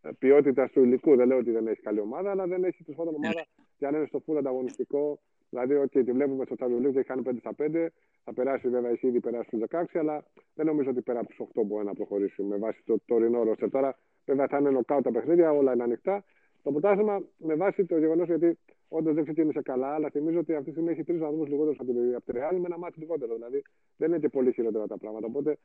ε, 0.03 0.11
ποιότητας 0.19 0.71
του 0.71 0.83
υλικού. 0.83 1.17
Δεν 1.17 1.27
λέω 1.27 1.39
ότι 1.39 1.51
δεν 1.51 1.67
έχει 1.67 1.81
καλή 1.81 2.01
ομάδα, 2.01 2.31
αλλά 2.31 2.47
δεν 2.47 2.65
έχει 2.65 2.85
του 2.85 2.95
πάντων 2.95 3.15
ομάδα 3.15 3.47
για 3.79 3.91
να 3.91 3.97
είναι 3.97 4.07
στο 4.07 4.19
φούλ 4.19 4.37
ανταγωνιστικό. 4.37 5.19
Δηλαδή, 5.55 5.75
ότι 5.75 6.05
τη 6.05 6.13
βλέπουμε 6.13 6.45
στο 6.45 6.55
Champions 6.59 6.93
και 6.93 6.99
έχει 6.99 7.09
κάνει 7.09 7.23
5 7.27 7.31
στα 7.39 7.55
5. 7.59 7.87
Θα 8.25 8.33
περάσει 8.33 8.69
βέβαια 8.69 8.91
εσύ 8.91 9.07
ήδη 9.07 9.21
περάσει 9.21 9.47
στους 9.47 9.61
16, 9.71 9.85
αλλά 9.93 10.25
δεν 10.55 10.67
νομίζω 10.67 10.91
ότι 10.91 11.01
πέρα 11.01 11.21
από 11.21 11.29
τους 11.29 11.39
8 11.55 11.63
μπορεί 11.67 11.85
να 11.85 11.95
προχωρήσει 11.95 12.43
με 12.43 12.57
βάση 12.57 12.83
το 12.85 13.01
τωρινό 13.07 13.43
ρόστερ. 13.43 13.71
Τώρα, 13.71 13.99
βέβαια, 14.25 14.47
θα 14.47 14.59
είναι 14.59 14.71
νοκάου 14.71 15.01
τα 15.01 15.11
παιχνίδια, 15.11 15.53
όλα 15.53 15.73
είναι 15.73 15.83
ανοιχτά. 15.83 16.25
Το 16.63 16.71
πρωτάθλημα 16.71 17.23
με 17.37 17.55
βάση 17.55 17.85
το 17.85 17.99
γεγονός 17.99 18.29
ότι 18.29 18.59
όντως 18.89 19.15
δεν 19.15 19.25
ξεκίνησε 19.25 19.63
καλά, 19.63 19.95
αλλά 19.95 20.11
θυμίζω 20.11 20.39
ότι 20.39 20.53
αυτή 20.53 20.65
τη 20.65 20.71
στιγμή 20.71 20.91
έχει 20.91 21.05
τρεις 21.05 21.19
βαθμούς 21.19 21.49
λιγότερους 21.49 21.79
από 21.81 21.93
τη 22.25 22.33
Ρεάλ 22.33 22.57
με 22.57 22.67
ένα 22.67 22.79
μάτι 22.79 22.99
λιγότερο. 22.99 23.35
Δηλαδή 23.35 23.63
δεν 23.97 24.09
είναι 24.09 24.19
και 24.19 24.29
πολύ 24.29 24.53
χειρότερα 24.53 24.87
τα 24.87 24.99
πράγματα. 24.99 25.27
Οπότε, 25.27 25.59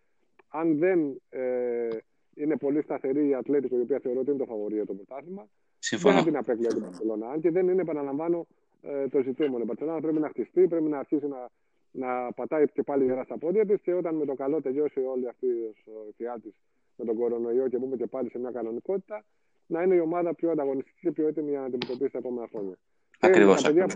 αν 0.47 0.77
δεν 0.77 1.21
ε, 1.29 1.87
είναι 2.35 2.57
πολύ 2.57 2.81
σταθερή 2.81 3.27
η 3.27 3.33
Ατλέτικο, 3.33 3.77
η 3.77 3.81
οποία 3.81 3.99
θεωρώ 3.99 4.19
ότι 4.19 4.29
είναι 4.29 4.39
το 4.39 4.45
φαβορή 4.45 4.75
για 4.75 4.85
το 4.85 4.93
πρωτάθλημα, 4.93 5.47
δεν 5.89 6.13
θα 6.13 6.23
την 6.23 6.37
απέκλεια 6.37 6.69
την 6.69 6.81
Παρσελόνα. 6.81 7.29
Αν 7.29 7.39
και 7.39 7.51
δεν 7.51 7.67
είναι, 7.67 7.81
επαναλαμβάνω, 7.81 8.47
ε, 8.81 9.07
το 9.07 9.21
ζητούμενο. 9.21 9.63
Η 9.63 9.65
Παρσελόνα 9.65 10.01
πρέπει 10.01 10.19
να 10.19 10.29
χτιστεί, 10.29 10.67
πρέπει 10.67 10.89
να 10.89 10.99
αρχίσει 10.99 11.27
να, 11.27 11.49
να 11.91 12.31
πατάει 12.31 12.67
και 12.67 12.83
πάλι 12.83 13.03
γερά 13.03 13.23
στα 13.23 13.37
πόδια 13.37 13.65
της 13.65 13.81
και 13.81 13.93
όταν 13.93 14.15
με 14.15 14.25
το 14.25 14.33
καλό 14.33 14.61
τελειώσει 14.61 14.99
όλη 14.99 15.27
αυτή 15.27 15.47
η 15.47 16.13
φιάτη 16.17 16.53
με 16.95 17.05
τον 17.05 17.15
κορονοϊό 17.15 17.67
και 17.67 17.77
μπούμε 17.77 17.95
και 17.95 18.05
πάλι 18.05 18.29
σε 18.29 18.39
μια 18.39 18.51
κανονικότητα, 18.51 19.25
να 19.65 19.83
είναι 19.83 19.95
η 19.95 19.99
ομάδα 19.99 20.35
πιο 20.35 20.51
ανταγωνιστική 20.51 20.99
και 21.01 21.11
πιο 21.11 21.27
έτοιμη 21.27 21.49
για 21.49 21.59
να 21.59 21.65
αντιμετωπίσει 21.65 22.11
τα 22.11 22.17
επόμενα 22.17 22.47
χρόνια. 22.51 22.77
Ακριβώς. 23.19 23.61
Τα 23.61 23.67
παιδιά 23.67 23.87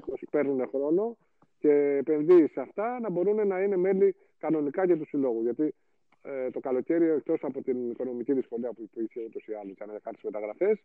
που 0.00 0.14
παίρνουν 0.30 0.68
χρόνο 0.68 1.16
και 1.58 1.72
επενδύει 1.72 2.46
σε 2.46 2.60
αυτά 2.60 3.00
να 3.00 3.10
μπορούν 3.10 3.46
να 3.46 3.62
είναι 3.62 3.76
μέλη 3.76 4.14
κανονικά 4.38 4.86
και 4.86 4.96
τους 4.96 5.08
συλλόγους. 5.08 5.42
Γιατί 5.42 5.74
ε, 6.22 6.50
το 6.50 6.60
καλοκαίρι, 6.60 7.08
εκτός 7.08 7.38
από 7.42 7.62
την 7.62 7.90
οικονομική 7.90 8.32
δυσκολία 8.32 8.72
που 8.72 8.82
υπήρχε 8.82 9.20
ούτως 9.26 9.46
ή 9.46 9.52
άλλως 9.52 9.74
για 9.76 9.86
να 9.86 9.98
κάνει 9.98 10.16
μεταγραφές, 10.22 10.78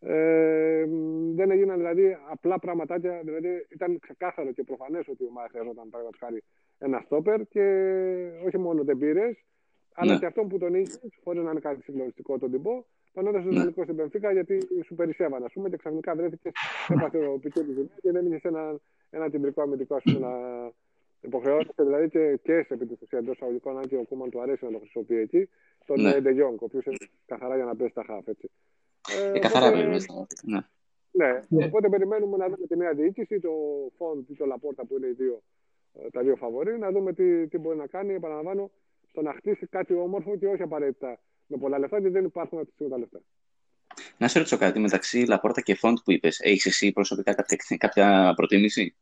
ε, 0.00 0.84
δεν 1.34 1.50
έγιναν 1.50 1.76
δηλαδή 1.76 2.16
απλά 2.30 2.58
πραγματάκια. 2.58 3.20
Δηλαδή 3.24 3.66
ήταν 3.68 3.98
ξεκάθαρο 3.98 4.52
και 4.52 4.62
προφανές 4.62 5.08
ότι 5.08 5.24
η 5.24 5.26
ομάδα 5.26 5.48
χρειαζόταν 5.48 5.88
παραδείγματος 5.90 6.20
χάρη 6.20 6.42
ένα 6.78 7.00
στόπερ 7.04 7.46
και 7.48 7.64
όχι 8.46 8.58
μόνο 8.58 8.84
δεν 8.84 8.98
πήρες, 8.98 9.44
αλλά 9.94 10.12
ναι. 10.12 10.18
και 10.18 10.26
αυτό 10.26 10.42
που 10.42 10.58
τον 10.58 10.74
είχες, 10.74 11.00
χωρίς 11.24 11.42
να 11.42 11.50
είναι 11.50 11.60
κάτι 11.60 11.82
συγκλονιστικό 11.82 12.38
τον 12.38 12.50
τυπό, 12.50 12.86
τον 13.12 13.26
έδωσες 13.26 13.54
ναι. 13.54 13.82
στην 13.82 13.96
Πενφύκα 13.96 14.32
γιατί 14.32 14.58
σου 14.84 14.94
περισσεύαν, 14.94 15.44
ας 15.44 15.52
πούμε, 15.52 15.68
και 15.68 15.76
ξαφνικά 15.76 16.14
βρέθηκες 16.14 16.52
έπαθε 16.88 17.26
ο 17.26 17.38
Πικέ 17.38 17.60
τη 17.60 17.72
δουλειά 17.72 17.96
και 18.00 18.12
δεν 18.12 18.26
είχες 18.26 18.42
ένα, 18.42 18.78
ένα 19.10 19.30
τυμπρικό 19.30 19.62
αμυντικό, 19.62 19.94
ας 19.94 20.02
πούμε, 20.02 20.18
να 20.18 20.32
υποχρεώσετε 21.20 21.84
δηλαδή 21.84 22.08
και, 22.08 22.38
και 22.42 22.62
σε 22.62 22.74
επί 22.74 22.86
τη 22.86 22.94
ουσία 23.02 23.18
εντός 23.18 23.42
αγωγικών, 23.42 23.78
αν 23.78 23.86
και 23.88 23.96
ο 23.96 24.04
Κούμαν 24.04 24.30
του 24.30 24.40
αρέσει 24.40 24.64
να 24.64 24.70
το 24.70 24.78
χρησιμοποιεί 24.78 25.16
εκεί, 25.16 25.48
τον 25.86 26.00
ναι. 26.00 26.20
Ντεγιόνγκ, 26.20 26.62
ο 26.62 26.64
οποίος 26.64 26.84
είναι 26.84 26.96
καθαρά 27.26 27.54
για 27.56 27.64
να 27.64 27.76
πέσει 27.76 27.94
τα 27.94 28.04
χάφ. 28.06 28.28
Έτσι. 28.28 28.50
Ε, 29.16 29.32
ε 29.32 29.38
καθαρά 29.38 29.70
βέβαια. 29.70 29.98
Ναι. 30.42 30.60
Ναι, 31.10 31.44
ναι, 31.48 31.64
οπότε 31.64 31.88
περιμένουμε 31.88 32.36
να 32.36 32.44
δούμε 32.44 32.66
τη 32.66 32.76
νέα 32.76 32.92
διοίκηση, 32.94 33.40
το 33.40 33.50
Φοντ 33.96 34.30
ή 34.30 34.34
το 34.34 34.46
Λαπόρτα 34.46 34.84
που 34.86 34.96
είναι 34.96 35.06
οι 35.06 35.12
δύο, 35.12 35.42
ε, 35.92 36.10
τα 36.10 36.22
δύο 36.22 36.36
φαβορή, 36.36 36.78
να 36.78 36.90
δούμε 36.90 37.12
τι, 37.12 37.48
τι 37.48 37.58
μπορεί 37.58 37.76
να 37.76 37.86
κάνει, 37.86 38.14
επαναλαμβάνω, 38.14 38.70
στο 39.08 39.22
να 39.22 39.32
χτίσει 39.32 39.66
κάτι 39.66 39.94
όμορφο 39.94 40.36
και 40.36 40.46
όχι 40.46 40.62
απαραίτητα 40.62 41.18
με 41.46 41.56
πολλά 41.56 41.78
λεφτά, 41.78 41.98
γιατί 41.98 42.14
δεν 42.14 42.24
υπάρχουν 42.24 42.58
αυτή 42.58 42.70
τη 42.70 42.74
στιγμή 42.74 42.92
τα 42.92 42.98
λεφτά. 42.98 43.20
Να 44.18 44.28
σε 44.28 44.38
ρωτήσω 44.38 44.56
κάτι 44.56 44.78
μεταξύ 44.78 45.24
Λαπόρτα 45.28 45.60
και 45.60 45.74
Φόντ 45.74 45.96
που 46.04 46.12
είπες. 46.12 46.40
Έχεις 46.40 46.66
εσύ 46.66 46.92
προσωπικά 46.92 47.34
κάποια, 47.34 47.76
κάποια 47.76 48.32
προτίμηση; 48.36 48.94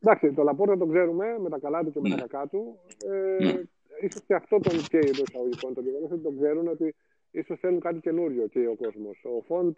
Εντάξει, 0.00 0.32
το 0.32 0.42
Λαπόρτα 0.42 0.78
το 0.78 0.86
ξέρουμε 0.86 1.38
με 1.38 1.48
τα 1.48 1.58
καλά 1.58 1.84
του 1.84 1.92
και 1.92 2.00
με 2.00 2.08
ναι. 2.08 2.14
τα 2.14 2.20
κακά 2.20 2.46
του. 2.48 2.78
Ε, 3.04 3.44
ναι. 3.44 3.62
Ίσως 4.00 4.22
και 4.26 4.34
αυτό 4.34 4.58
τον 4.58 4.82
καίει 4.88 5.00
εντός 5.04 5.24
εισαγωγικών. 5.28 5.74
Το 5.74 5.80
γεγονός 5.80 6.10
ότι 6.10 6.22
το 6.22 6.32
ξέρουν 6.38 6.68
ότι 6.68 6.94
ίσως 7.30 7.58
θέλουν 7.58 7.80
κάτι 7.80 8.00
καινούριο 8.00 8.46
και 8.46 8.66
ο 8.66 8.74
κόσμος. 8.74 9.24
Ο 9.24 9.42
Φόντ 9.46 9.76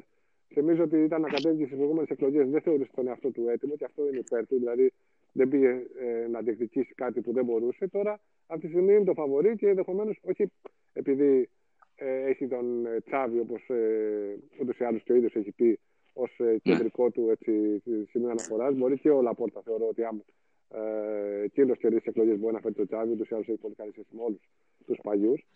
θυμίζω 0.53 0.83
ότι 0.83 0.97
ήταν 0.97 1.21
να 1.21 1.29
κατέβει 1.29 1.65
στις 1.65 1.77
προηγούμενες 1.77 2.11
εκλογές. 2.11 2.49
Δεν 2.49 2.61
θεωρούσε 2.61 2.91
τον 2.95 3.07
εαυτό 3.07 3.31
του 3.31 3.49
έτοιμο 3.49 3.77
και 3.77 3.85
αυτό 3.85 4.09
είναι 4.09 4.19
υπέρ 4.19 4.47
του. 4.47 4.57
Δηλαδή 4.59 4.93
δεν 5.33 5.49
πήγε 5.49 5.69
ε, 6.01 6.27
να 6.31 6.41
διεκδικήσει 6.41 6.95
κάτι 6.95 7.21
που 7.21 7.33
δεν 7.33 7.45
μπορούσε. 7.45 7.89
Τώρα 7.89 8.21
αυτή 8.47 8.67
τη 8.67 8.73
στιγμή 8.73 8.95
είναι 8.95 9.05
το 9.05 9.15
φαβορή 9.15 9.57
και 9.57 9.69
ενδεχομένως 9.69 10.19
όχι 10.23 10.51
επειδή 10.93 11.49
ε, 11.95 12.29
έχει 12.29 12.47
τον 12.47 12.87
ε, 12.87 13.01
Τσάβη, 13.01 13.39
όπως 13.39 13.69
ε, 13.69 14.39
ούτως 14.61 14.79
ή 14.79 14.85
άλλως 14.85 15.03
και 15.03 15.13
ο 15.13 15.15
ίδιος 15.15 15.35
έχει 15.35 15.53
πει, 15.53 15.79
ως 16.13 16.39
ε, 16.39 16.45
ναι. 16.45 16.57
κεντρικό 16.57 17.11
του 17.11 17.29
έτσι, 17.31 17.83
σημείο 18.11 18.29
αναφοράς. 18.29 18.75
Μπορεί 18.75 18.99
και 18.99 19.11
ο 19.11 19.23
Λαπόρτα 19.23 19.61
θεωρώ 19.65 19.87
ότι 19.89 20.05
αν 20.05 20.25
ε, 20.69 21.43
εκείνο 21.43 21.75
κερδίσει 21.75 22.05
εκλογές 22.07 22.39
μπορεί 22.39 22.55
να 22.55 22.61
φέρει 22.61 22.75
τον 22.75 22.87
Τσάβη, 22.87 23.13
ούτως 23.13 23.29
ή 23.29 23.35
άλλως 23.35 23.49
έχει 23.49 23.59
πολύ 23.59 23.75
καλή 23.75 23.93
σχέση 23.93 24.09
με 24.11 24.23
όλους 24.23 24.41
τους 24.87 24.99
παλιούς. 25.03 25.47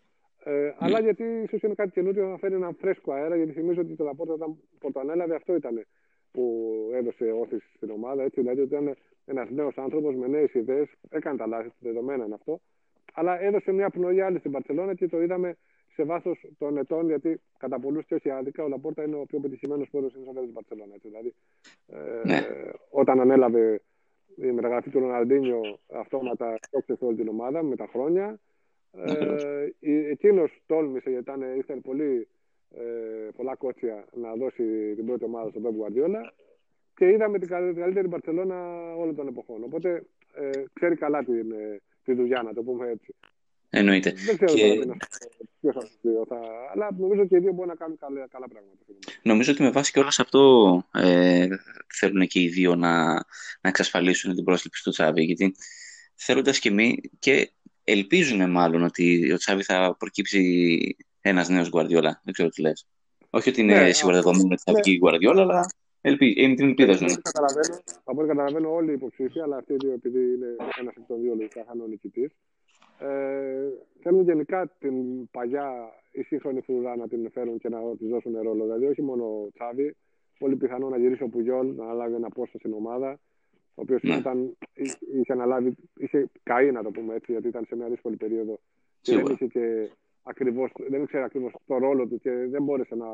Ε, 0.47 0.75
Αλλά 0.79 1.01
γιατί 1.01 1.25
ίσως 1.25 1.63
είναι 1.63 1.75
κάτι 1.75 1.91
καινούριο 1.91 2.29
να 2.29 2.37
φέρει 2.37 2.55
ένα 2.55 2.75
φρέσκο 2.81 3.13
αέρα, 3.13 3.37
γιατί 3.37 3.53
θυμίζω 3.53 3.81
ότι 3.81 3.95
το 3.97 4.05
Λαπόρτα 4.05 4.33
όταν 4.33 4.57
πρωτοανέλαβε 4.79 5.35
αυτό 5.35 5.55
ήταν 5.55 5.87
που 6.31 6.65
έδωσε 6.93 7.33
όθηση 7.33 7.67
στην 7.77 7.91
ομάδα. 7.91 8.23
Έτσι, 8.23 8.41
δηλαδή 8.41 8.61
ότι 8.61 8.75
ήταν 8.75 8.97
ένας 9.25 9.51
νέος 9.51 9.79
άνθρωπος 9.79 10.15
με 10.15 10.27
νέες 10.27 10.55
ιδέες. 10.55 10.89
Έκανε 11.11 11.37
τα 11.37 11.47
λάθη, 11.47 11.73
δεδομένα 11.79 12.25
είναι 12.25 12.35
αυτό. 12.35 12.61
Αλλά 13.15 13.41
έδωσε 13.41 13.73
μια 13.73 13.91
πνοή 13.91 14.21
άλλη 14.21 14.39
στην 14.39 14.51
Παρσελόνα 14.51 14.95
και 14.95 15.09
το 15.09 15.23
είδαμε 15.23 15.57
σε 15.95 16.05
βάθος 16.05 16.45
των 16.59 16.77
ετών, 16.77 17.07
γιατί 17.07 17.41
κατά 17.59 17.81
πολλούς 17.81 18.05
και 18.07 18.15
όχι 18.15 18.31
άδικα, 18.31 18.65
ο 18.65 18.69
Λαπόρτα 18.69 19.03
είναι 19.05 19.17
ο 19.17 19.25
πιο 19.27 19.41
πετυχημένος 19.41 19.89
πόρο 19.91 20.07
της 20.07 20.53
Παρσελόνα. 20.53 20.95
Δηλαδή, 21.03 21.35
ε, 21.87 22.21
ναι. 22.25 22.41
όταν 22.91 23.21
ανέλαβε 23.21 23.83
η 24.37 24.51
μεταγραφή 24.51 24.91
του 24.91 24.99
Ροναλντίνιο 24.99 25.61
αυτόματα 25.93 26.59
σε 26.87 26.97
όλη 26.99 27.17
την 27.17 27.29
ομάδα 27.29 27.63
με 27.63 27.77
τα 27.77 27.87
χρόνια. 27.93 28.39
Ε, 29.07 30.11
Εκείνο 30.11 30.45
τόλμησε 30.67 31.11
γιατί 31.11 31.31
ήταν, 31.31 31.59
ήθελε 31.59 31.81
πολύ, 31.81 32.29
ε, 32.71 33.29
πολλά 33.37 33.55
κότσια 33.57 34.05
να 34.13 34.35
δώσει 34.35 34.95
την 34.95 35.07
πρώτη 35.07 35.25
ομάδα 35.25 35.51
στον 35.51 35.63
Πέμπ 35.63 35.75
Γουαρδιόλα 35.75 36.33
και 36.97 37.09
είδαμε 37.09 37.39
την 37.39 37.49
καλύτερη 37.49 38.07
Μπαρσελόνα 38.09 38.91
όλων 38.95 39.15
των 39.15 39.29
εποχών. 39.29 39.63
Οπότε 39.65 40.07
ε, 40.35 40.63
ξέρει 40.73 40.97
καλά 40.97 41.25
την, 41.25 41.53
ε, 41.53 41.81
τη 42.05 42.15
δουλειά, 42.15 42.43
να 42.43 42.55
το 42.55 42.63
πούμε 42.63 42.89
έτσι. 42.89 43.15
Εννοείται. 43.71 44.13
Δεν 44.27 44.37
ξέρω 44.37 44.53
και... 44.53 44.97
ποιο 45.61 45.73
θα 45.73 45.81
του 45.81 45.91
δύο, 46.03 46.25
θα... 46.29 46.41
αλλά 46.73 46.89
νομίζω 46.99 47.23
ότι 47.23 47.37
οι 47.37 47.39
δύο 47.39 47.53
μπορούν 47.53 47.69
να 47.69 47.75
κάνουν 47.75 47.99
καλά, 47.99 48.27
καλά 48.31 48.49
πράγματα. 48.49 48.77
Νομίζω 49.23 49.53
ότι 49.53 49.63
με 49.63 49.71
βάση 49.71 49.93
και 49.93 49.99
όλα 49.99 50.11
σε 50.11 50.23
αυτό 50.23 50.83
ε, 50.95 51.49
θέλουν 51.95 52.27
και 52.27 52.41
οι 52.41 52.49
δύο 52.49 52.75
να, 52.75 53.13
να 53.61 53.69
εξασφαλίσουν 53.69 54.35
την 54.35 54.45
πρόσληψη 54.45 54.83
του 54.83 54.91
Τσάβη. 54.91 55.23
Γιατί 55.23 55.55
θέλοντας 56.15 56.59
και 56.59 56.69
εμείς 56.69 56.95
και 57.19 57.51
ελπίζουν 57.85 58.51
μάλλον 58.51 58.83
ότι 58.83 59.33
ο 59.33 59.37
Τσάβη 59.37 59.63
θα 59.63 59.97
προκύψει 59.99 60.97
ένας 61.21 61.49
νέος 61.49 61.69
Γκουαρδιόλα. 61.69 62.21
Δεν 62.25 62.33
ξέρω 62.33 62.49
τι 62.49 62.61
λες. 62.61 62.87
Όχι 63.31 63.49
ότι 63.49 63.61
είναι 63.61 63.83
ναι, 63.83 63.93
σίγουρα 63.93 64.17
δεδομένο 64.17 64.49
ότι 64.53 64.63
θα 64.65 64.73
ναι. 64.73 64.81
βγει 64.81 64.95
η 64.95 64.99
Γκουαρδιόλα, 64.99 65.43
αλλά 65.43 65.67
ελπί, 66.01 66.35
είναι 66.37 66.55
την 66.55 66.67
ελπίδα 66.67 66.97
σου. 66.97 67.05
Από 68.05 68.21
ό,τι 68.21 68.29
καταλαβαίνω, 68.29 68.75
όλοι 68.75 68.91
οι 68.91 68.95
υποψήφοι, 68.95 69.41
αλλά 69.41 69.57
αυτοί 69.57 69.73
οι 69.73 69.77
δύο, 69.77 69.93
επειδή 69.93 70.19
είναι 70.19 70.57
ένας 70.81 70.95
από 70.97 71.07
τον 71.07 71.21
δύο 71.21 71.35
λογικά, 71.35 71.65
θα 71.65 71.73
είναι 71.75 71.83
ο 71.83 71.87
νικητής. 71.87 72.31
Ε, 72.99 73.69
θέλουν 74.03 74.23
γενικά 74.23 74.73
την 74.79 75.31
παλιά 75.31 75.71
ή 76.13 76.23
σύγχρονη 76.23 76.61
φρουρά 76.61 76.97
να 76.97 77.09
την 77.09 77.31
φέρουν 77.31 77.59
και 77.59 77.69
να 77.69 77.79
της 77.99 78.09
δώσουν 78.09 78.33
ρόλο. 78.43 78.65
Δηλαδή, 78.65 78.87
όχι 78.87 79.03
μόνο 79.03 79.25
ο 79.25 79.51
Τσάβη, 79.55 79.97
πολύ 80.39 80.57
πιθανό 80.57 80.89
να 80.89 80.99
γυρίσει 80.99 81.23
ο 81.23 81.29
Πουγιόλ, 81.29 81.75
να 81.75 81.93
λάβει 81.93 82.15
ένα 82.15 82.29
πόστο 82.29 82.59
στην 82.59 82.73
ομάδα, 82.73 83.21
ο 83.75 83.81
οποίος 83.83 84.03
ναι. 84.03 84.23
είχε 85.21 85.33
αναλάβει, 85.33 85.75
είχε 85.97 86.31
καεί 86.43 86.73
να 86.73 86.83
το 86.83 86.91
πούμε 86.91 87.15
έτσι, 87.15 87.33
γιατί 87.33 87.49
ήταν 87.49 87.65
σε 87.65 87.77
μια 87.77 87.89
δύσκολη 87.89 88.17
περίοδο 88.17 88.59
και 89.01 89.17
δεν 89.17 89.33
είχε 89.33 89.47
και 89.47 89.91
ακριβώς, 90.23 90.73
δεν 90.89 91.03
ήξερε 91.03 91.25
ακριβώς 91.25 91.53
το 91.67 91.79
ρόλο 91.79 92.07
του 92.07 92.19
και 92.19 92.31
δεν 92.31 92.63
μπόρεσε 92.63 92.95
να, 92.95 93.07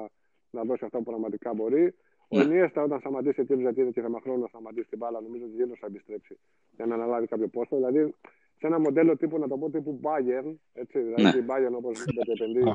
να 0.51 0.65
δώσει 0.65 0.85
αυτά 0.85 0.99
που 0.99 1.05
πραγματικά 1.05 1.55
μπορεί. 1.55 1.95
Ο 2.29 2.41
Ινιέστα, 2.41 2.83
όταν 2.83 3.01
σταματήσει 3.01 3.45
την 3.45 3.61
γιατί 3.61 3.91
και 3.93 4.01
θέμα 4.01 4.21
χρόνο 4.21 4.41
να 4.41 4.47
σταματήσει 4.47 4.89
την 4.89 4.99
μπάλα, 4.99 5.21
νομίζω 5.21 5.45
ότι 5.45 5.57
δεν 5.57 5.77
θα 5.81 5.87
επιστρέψει 5.87 6.39
για 6.77 6.87
να 6.87 6.95
αναλάβει 6.95 7.27
κάποιο 7.27 7.49
πόστο. 7.49 7.77
Δηλαδή, 7.77 8.15
σε 8.59 8.67
ένα 8.67 8.79
μοντέλο 8.79 9.17
τύπου, 9.17 9.39
να 9.39 9.49
το 9.49 9.59
πω, 9.59 9.71
τύπου 9.71 10.01
Bayern, 10.03 10.55
έτσι, 10.73 10.99
δηλαδή 10.99 11.23
ναι. 11.23 11.45
η 11.45 11.47
Bayern 11.49 11.73
όπως 11.73 12.03
βλέπετε 12.05 12.33
επενδύει 12.33 12.75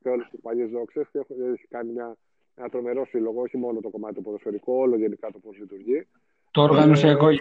σε 0.00 0.08
όλες 0.08 0.28
τις 0.30 0.40
παλιές 0.40 0.70
δόξες 0.70 1.08
και 1.12 1.18
έχει 1.18 1.66
κάνει 1.68 1.92
μια, 1.92 2.16
ένα 2.54 2.68
τρομερό 2.68 3.06
σύλλογο, 3.06 3.40
όχι 3.40 3.56
μόνο 3.56 3.80
το 3.80 3.90
κομμάτι 3.90 4.14
του 4.14 4.22
ποδοσφαιρικό, 4.22 4.74
όλο 4.74 4.96
γενικά 4.96 5.30
το 5.30 5.38
πώς 5.38 5.58
λειτουργεί. 5.58 6.06
Το 6.54 6.62
οργανωσιακό. 6.62 7.28
Ε, 7.28 7.36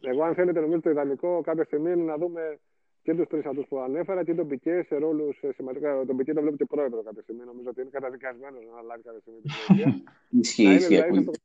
εγώ, 0.00 0.22
αν 0.22 0.34
θέλετε, 0.34 0.60
νομίζω 0.60 0.80
το 0.80 0.90
ιδανικό 0.90 1.40
κάποια 1.40 1.64
στιγμή 1.64 1.90
είναι 1.92 2.02
να 2.02 2.16
δούμε 2.16 2.58
και 3.02 3.14
τους 3.14 3.26
τρεις 3.26 3.44
αυτούς 3.44 3.66
που 3.68 3.78
ανέφερα 3.78 4.24
και 4.24 4.34
τον 4.34 4.48
Πικέ 4.48 4.84
σε 4.88 4.96
ρόλους 4.96 5.36
σημαντικά. 5.54 6.04
Τον 6.06 6.16
Πικέ 6.16 6.32
τον 6.32 6.42
βλέπετε 6.42 6.64
πρόεδρο 6.64 7.02
κάποια 7.02 7.22
στιγμή. 7.22 7.44
Νομίζω 7.44 7.68
ότι 7.68 7.80
είναι 7.80 7.90
καταδικασμένος 7.90 8.62
να 8.74 8.82
λάβει 8.82 9.02
κάποια 9.02 9.20
στιγμή 9.20 9.40
την 9.40 9.50
προεδρία. 9.66 10.02
Ισχύει, 10.40 10.74
ισχύει. 10.74 10.94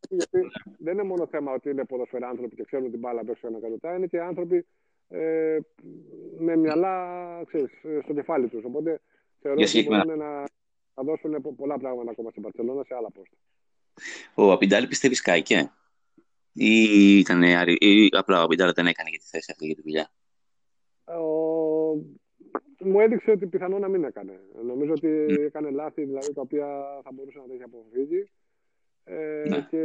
Γιατί 0.10 0.50
δεν 0.78 0.94
είναι 0.94 1.04
μόνο 1.04 1.28
θέμα 1.28 1.52
ότι 1.54 1.70
είναι 1.70 1.84
άνθρωποι 2.30 2.56
και 2.56 2.64
ξέρουν 2.64 2.92
την 2.92 3.00
μπάλα 3.00 3.22
έξω 3.30 3.48
ένα 3.48 3.60
κατωτά, 3.60 3.96
είναι 3.96 4.08
και 4.08 4.22
άνθρωποι 4.22 4.66
ε, 5.10 5.58
με 6.40 6.56
μυαλά 6.56 6.96
ξέρεις, 7.48 7.72
στο 8.04 8.14
κεφάλι 8.14 8.48
τους. 8.48 8.64
Οπότε 8.64 9.02
θεωρώ 9.42 9.62
ότι 9.62 9.84
μπορούν 9.84 10.18
να, 10.18 10.40
να 10.96 11.04
δώσουν 11.04 11.56
πολλά 11.56 11.78
πράγματα 11.78 12.12
ακόμα 12.12 12.30
στην 12.30 12.42
Παρσελόνα 12.42 12.84
σε 12.84 12.96
άλλα 12.96 13.10
πόστα. 13.12 13.36
Ο 14.36 14.52
Απιντάλη 14.52 14.88
πιστεύει 14.88 15.16
σκάικε 15.16 15.72
ή, 16.54 17.18
ήταν, 17.20 17.44
ή 17.80 18.08
απλά 18.12 18.40
ο 18.40 18.44
Απιντάλη 18.44 18.72
δεν 18.76 18.88
έκανε 18.88 19.10
για 19.10 19.20
τη 19.20 19.26
θέση 19.26 19.52
αυτή 19.52 19.66
για 19.66 19.76
τη 19.76 19.82
δουλειά 19.82 20.12
μου 22.80 23.00
έδειξε 23.00 23.32
ότι 23.32 23.46
πιθανό 23.46 23.80
να 23.80 23.88
μην 23.88 24.04
έκανε. 24.04 24.40
Νομίζω 24.66 24.92
ότι 24.92 25.08
έκανε 25.40 25.70
λάθη 25.70 26.04
δηλαδή, 26.04 26.34
τα 26.34 26.42
οποία 26.42 26.66
θα 27.04 27.10
μπορούσε 27.14 27.38
να 27.38 27.48
τα 27.48 27.54
έχει 27.54 27.64
αποφύγει. 27.64 28.30
Ε, 29.04 29.44
ναι. 29.48 29.68
Και 29.70 29.84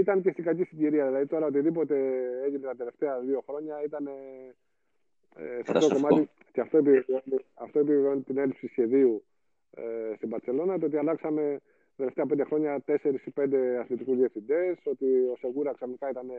ήταν 0.00 0.22
και 0.22 0.30
στην 0.30 0.44
κακή 0.44 0.64
συγκυρία. 0.64 1.06
Δηλαδή 1.06 1.26
τώρα 1.26 1.46
οτιδήποτε 1.46 1.96
έγινε 2.44 2.66
τα 2.66 2.76
τελευταία 2.76 3.20
δύο 3.20 3.44
χρόνια 3.48 3.82
ήταν 3.84 4.06
ε, 4.06 5.62
σε 5.64 5.72
αυτό 5.72 5.88
το 5.88 5.94
κομμάτι. 5.94 6.28
Και 6.52 6.60
αυτό 6.60 6.78
επιβεβαιώνει, 6.78 7.44
αυτό 7.54 7.78
επιβεβαιώνει 7.78 8.20
την 8.20 8.38
έλλειψη 8.38 8.66
σχεδίου 8.66 9.24
ε, 9.70 9.82
στην 10.16 10.28
Παρσελόνα. 10.28 10.78
Το 10.78 10.86
ότι 10.86 10.96
αλλάξαμε 10.96 11.60
τα 11.96 12.02
τελευταία 12.02 12.26
πέντε 12.26 12.44
χρόνια 12.44 12.80
τέσσερις 12.80 13.26
ή 13.26 13.30
πέντε 13.30 13.78
αθλητικούς 13.78 14.16
διευθυντές. 14.16 14.76
Ότι 14.84 15.04
ο 15.04 15.36
Σεγούρα 15.38 15.72
ξαφνικά 15.72 16.10
ήταν 16.10 16.30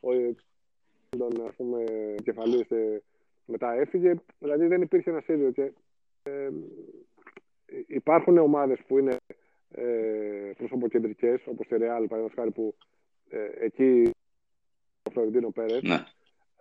ο 0.00 0.34
τον 1.18 1.32
κεφαλής 2.22 2.66
μετά 3.46 3.72
έφυγε. 3.72 4.14
Δηλαδή 4.38 4.66
δεν 4.66 4.82
υπήρχε 4.82 5.10
ένα 5.10 5.20
σχέδιο. 5.20 5.50
Και, 5.50 5.72
ε, 6.22 6.48
υπάρχουν 7.86 8.38
ομάδες 8.38 8.78
που 8.86 8.98
είναι 8.98 9.16
ε, 9.70 10.50
προσωποκεντρικές, 10.56 11.46
όπως 11.46 11.66
η 11.66 11.70
Real, 11.70 11.78
παραδείγματος 11.78 12.32
χάρη 12.34 12.50
που 12.50 12.74
ε, 13.28 13.48
εκεί 13.60 14.10
ο 15.02 15.10
Φλωρεντίνο 15.10 15.50
Πέρες. 15.50 15.82
Ναι. 15.82 16.04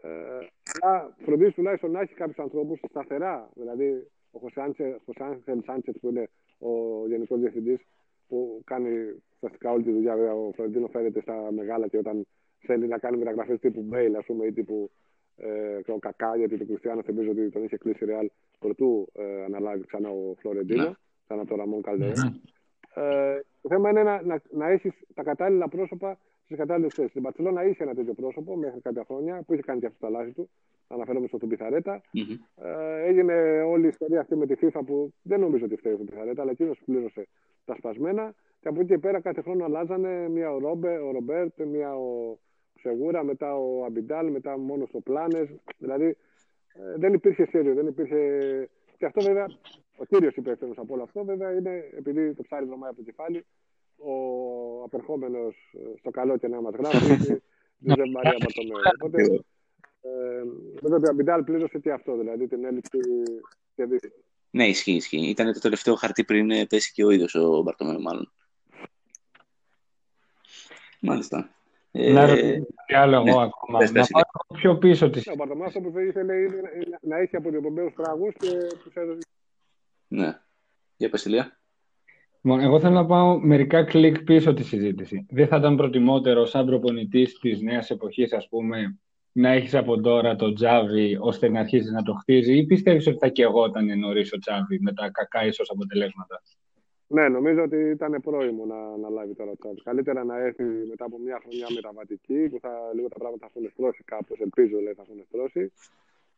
Ε, 0.01 0.47
αλλά 0.81 1.15
φροντίζεις 1.25 1.53
τουλάχιστον 1.53 1.91
να 1.91 1.99
έχει 1.99 2.13
κάποιους 2.13 2.39
ανθρώπους 2.39 2.79
σταθερά. 2.89 3.49
Δηλαδή 3.53 4.07
ο 4.31 4.39
Χωσάνθελ 5.05 5.61
Σάντσετ 5.65 5.97
που 5.97 6.09
είναι 6.09 6.29
ο 6.59 6.69
γενικός 7.07 7.39
διευθυντής 7.39 7.79
που 8.29 8.61
κάνει 8.65 8.89
ουσιαστικά 9.35 9.71
όλη 9.71 9.83
τη 9.83 9.91
δουλειά. 9.91 10.15
Βέβαια, 10.15 10.33
ο 10.33 10.51
Φλωρεντίνο 10.55 10.87
φέρεται 10.87 11.21
στα 11.21 11.51
μεγάλα 11.51 11.87
και 11.87 11.97
όταν 11.97 12.27
θέλει 12.59 12.87
να 12.87 12.97
κάνει 12.97 13.17
μεταγραφές 13.17 13.59
τύπου 13.59 13.81
Μπέιλ, 13.81 14.15
ας 14.15 14.25
πούμε, 14.25 14.45
ή 14.45 14.51
τύπου 14.51 14.89
ε, 15.35 15.91
ο 15.91 15.99
Κακά, 15.99 16.35
γιατί 16.35 16.57
το 16.57 16.65
Κριστιανό 16.65 17.03
θυμίζω 17.03 17.31
ότι 17.31 17.49
τον 17.49 17.63
είχε 17.63 17.77
κλείσει 17.77 18.05
Ρεάλ 18.05 18.29
πρωτού 18.59 19.07
ε, 19.13 19.43
αναλάβει 19.43 19.85
ξανά 19.85 20.09
ο 20.09 20.35
Φλωρεντίνο, 20.39 20.83
ναι. 20.83 20.91
ξανά 21.25 21.45
το 21.45 21.55
Ραμόν 21.55 21.81
Καλδέρα. 21.81 22.23
Ναι. 22.23 22.31
Ε, 23.03 23.43
το 23.61 23.69
θέμα 23.69 23.89
είναι 23.89 24.03
να, 24.03 24.21
να, 24.21 24.41
να 24.49 24.69
έχεις 24.69 24.93
τα 25.13 25.23
κατάλληλα 25.23 25.67
πρόσωπα 25.67 26.17
στις 26.43 26.57
κατάλληλες 26.57 26.93
θέσεις. 26.93 27.09
Στην 27.11 27.21
Παρσελόνα 27.23 27.63
είχε 27.63 27.83
ένα 27.83 27.93
τέτοιο 27.93 28.13
πρόσωπο 28.13 28.55
μέχρι 28.55 28.81
κάποια 28.81 29.03
χρόνια 29.05 29.43
που 29.45 29.53
είχε 29.53 29.61
κάνει 29.61 29.79
και 29.79 29.85
αυτό 29.85 29.99
τα 29.99 30.09
λάθη 30.09 30.31
του. 30.31 30.49
Αναφέρομαι 30.87 31.27
στον 31.27 31.49
Πιθαρέτα. 31.49 32.01
Mm-hmm. 32.01 32.63
Ε, 32.65 33.03
έγινε 33.07 33.61
όλη 33.61 33.85
η 33.85 33.87
ιστορία 33.87 34.19
αυτή 34.19 34.35
με 34.35 34.45
τη 34.45 34.55
FIFA 34.61 34.81
που 34.85 35.13
δεν 35.21 35.39
νομίζω 35.39 35.65
ότι 35.65 35.75
φταίει 35.75 35.93
στον 35.93 36.05
Πιθαρέτα, 36.05 36.41
αλλά 36.41 36.51
εκείνος 36.51 36.81
πλήρωσε 36.85 37.27
τα 37.69 37.75
σπασμένα. 37.75 38.33
Και 38.59 38.67
από 38.67 38.79
εκεί 38.79 38.89
και 38.89 38.97
πέρα 38.97 39.19
κάθε 39.21 39.41
χρόνο 39.41 39.65
αλλάζανε 39.65 40.29
μία 40.29 40.51
ο, 40.51 40.59
Ρόμπε, 40.59 40.97
ο 40.97 41.11
Ρομπέρτ, 41.11 41.61
μία 41.61 41.95
ο, 41.95 42.37
Σεγούρα, 42.79 43.23
μετά 43.23 43.55
ο 43.55 43.83
Αμπιντάλ, 43.85 44.31
μετά 44.31 44.57
μόνος 44.57 44.85
του 44.85 44.96
ο 44.96 44.99
Πλάνες. 44.99 45.49
Δηλαδή 45.77 46.05
ε, 46.73 46.97
δεν 46.97 47.13
υπήρχε 47.13 47.45
σχέδιο, 47.45 47.73
δεν 47.73 47.87
υπήρχε. 47.87 48.19
Και 48.97 49.05
αυτό 49.05 49.21
βέβαια, 49.21 49.45
ο 49.97 50.05
κύριος 50.05 50.35
υπεύθυνος 50.35 50.77
από 50.77 50.93
όλο 50.93 51.03
αυτό 51.03 51.23
βέβαια 51.23 51.51
είναι 51.51 51.89
επειδή 51.97 52.33
το 52.33 52.43
ψάρι 52.43 52.65
βρωμάει 52.65 52.89
από 52.89 52.97
το 52.97 53.03
κεφάλι, 53.03 53.45
ο 53.97 54.13
απερχόμενος 54.83 55.55
ε, 55.73 55.97
στο 55.97 56.09
καλό 56.09 56.37
και 56.37 56.47
να 56.47 56.61
μας 56.61 56.73
γράφει, 56.75 57.15
Τζουζέπ 57.79 58.09
Μαρία 58.13 58.35
Μπαρτομέου. 58.39 58.79
Οπότε 59.01 59.21
ε, 60.01 60.43
βέβαια 60.81 61.09
ο 61.09 61.13
Αμπιντάλ 61.13 61.43
πλήρωσε 61.43 61.79
και 61.79 61.91
αυτό, 61.91 62.17
δηλαδή 62.17 62.47
την 62.47 62.65
έλλειψη 62.65 62.99
σχεδίου. 63.71 63.99
Ναι, 64.49 64.67
ισχύει, 64.67 64.91
ισχύει. 64.91 65.29
Ήταν 65.29 65.53
το 65.53 65.59
τελευταίο 65.59 65.95
χαρτί 65.95 66.23
πριν 66.23 66.51
ε, 66.51 66.65
πέσει 66.65 66.91
και 66.93 67.05
ο 67.05 67.09
ίδιος 67.09 67.35
ο 67.35 67.61
Μπαρτομέο, 67.61 68.01
μάλλον. 68.01 68.31
Μάλιστα. 70.99 71.49
Να 71.91 72.25
ρωτήσω 72.25 72.65
τι 72.85 72.93
άλλο 72.93 73.15
εγώ 73.15 73.23
ναι, 73.23 73.31
ακόμα. 73.31 73.91
Να 73.91 74.05
πάω 74.05 74.57
πιο 74.57 74.77
πίσω 74.77 75.09
της. 75.09 75.27
Ο 75.27 75.35
Παρτομάς 75.35 75.73
που 75.73 75.99
ήθελε 75.99 76.33
να 77.01 77.17
έχει 77.17 77.35
από 77.35 77.49
διοπομπαίους 77.49 77.93
τραγούς 77.93 78.33
και 78.39 78.49
τους 78.83 78.93
έδωσε. 78.93 79.27
Ναι. 80.07 80.39
Για 80.97 81.09
πες 81.09 81.25
Λοιπόν, 82.41 82.59
εγώ 82.59 82.79
θέλω 82.79 82.93
να 82.93 83.05
πάω 83.05 83.39
μερικά 83.39 83.83
κλικ 83.83 84.23
πίσω 84.23 84.53
τη 84.53 84.63
συζήτηση. 84.63 85.25
Δεν 85.29 85.47
θα 85.47 85.57
ήταν 85.57 85.75
προτιμότερο 85.75 86.45
σαν 86.45 86.65
προπονητή 86.65 87.39
της 87.39 87.61
νέας 87.61 87.89
εποχής, 87.89 88.33
ας 88.33 88.47
πούμε, 88.49 88.99
να 89.31 89.49
έχεις 89.49 89.75
από 89.75 90.01
τώρα 90.01 90.35
το 90.35 90.53
Τζάβι 90.53 91.17
ώστε 91.21 91.49
να 91.49 91.59
αρχίσει 91.59 91.91
να 91.91 92.01
το 92.01 92.13
χτίζει, 92.13 92.57
ή 92.57 92.65
πιστεύεις 92.65 93.07
ότι 93.07 93.17
θα 93.17 93.27
και 93.27 93.43
εγώ 93.43 93.65
ήταν 93.65 93.99
νωρί 93.99 94.21
ο 94.21 94.37
Τζάβι 94.37 94.79
με 94.81 94.93
τα 94.93 95.09
κακά 95.09 95.45
ίσως 95.45 95.69
αποτελέσματα; 95.69 96.41
Ναι, 97.07 97.27
νομίζω 97.27 97.61
ότι 97.63 97.77
ήταν 97.77 98.21
πρόημο 98.21 98.65
να, 98.65 98.97
να 98.97 99.09
λάβει 99.09 99.35
τώρα 99.35 99.51
το 99.57 99.73
Καλύτερα 99.83 100.23
να 100.23 100.39
έρθει 100.39 100.63
μετά 100.63 101.05
από 101.05 101.17
μια 101.19 101.39
χρονιά 101.41 101.67
μεταβατική 101.75 102.47
που 102.49 102.59
θα, 102.61 102.71
λίγο 102.95 103.07
τα 103.07 103.17
πράγματα 103.19 103.47
θα 103.47 103.51
έχουν 103.55 103.69
στρώσει 103.73 104.03
κάπως. 104.03 104.39
Ελπίζω 104.39 104.79
λέει, 104.79 104.93
θα 104.93 105.03
έχουν 105.05 105.23
στρώσει. 105.27 105.71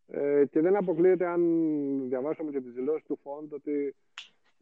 Ε, 0.07 0.45
και 0.51 0.61
δεν 0.61 0.75
αποκλείεται 0.75 1.25
αν 1.25 1.41
διαβάσαμε 2.09 2.51
και 2.51 2.61
τις 2.61 2.73
δηλώσεις 2.73 3.05
του 3.05 3.19
Φόντ 3.23 3.53
ότι 3.53 3.95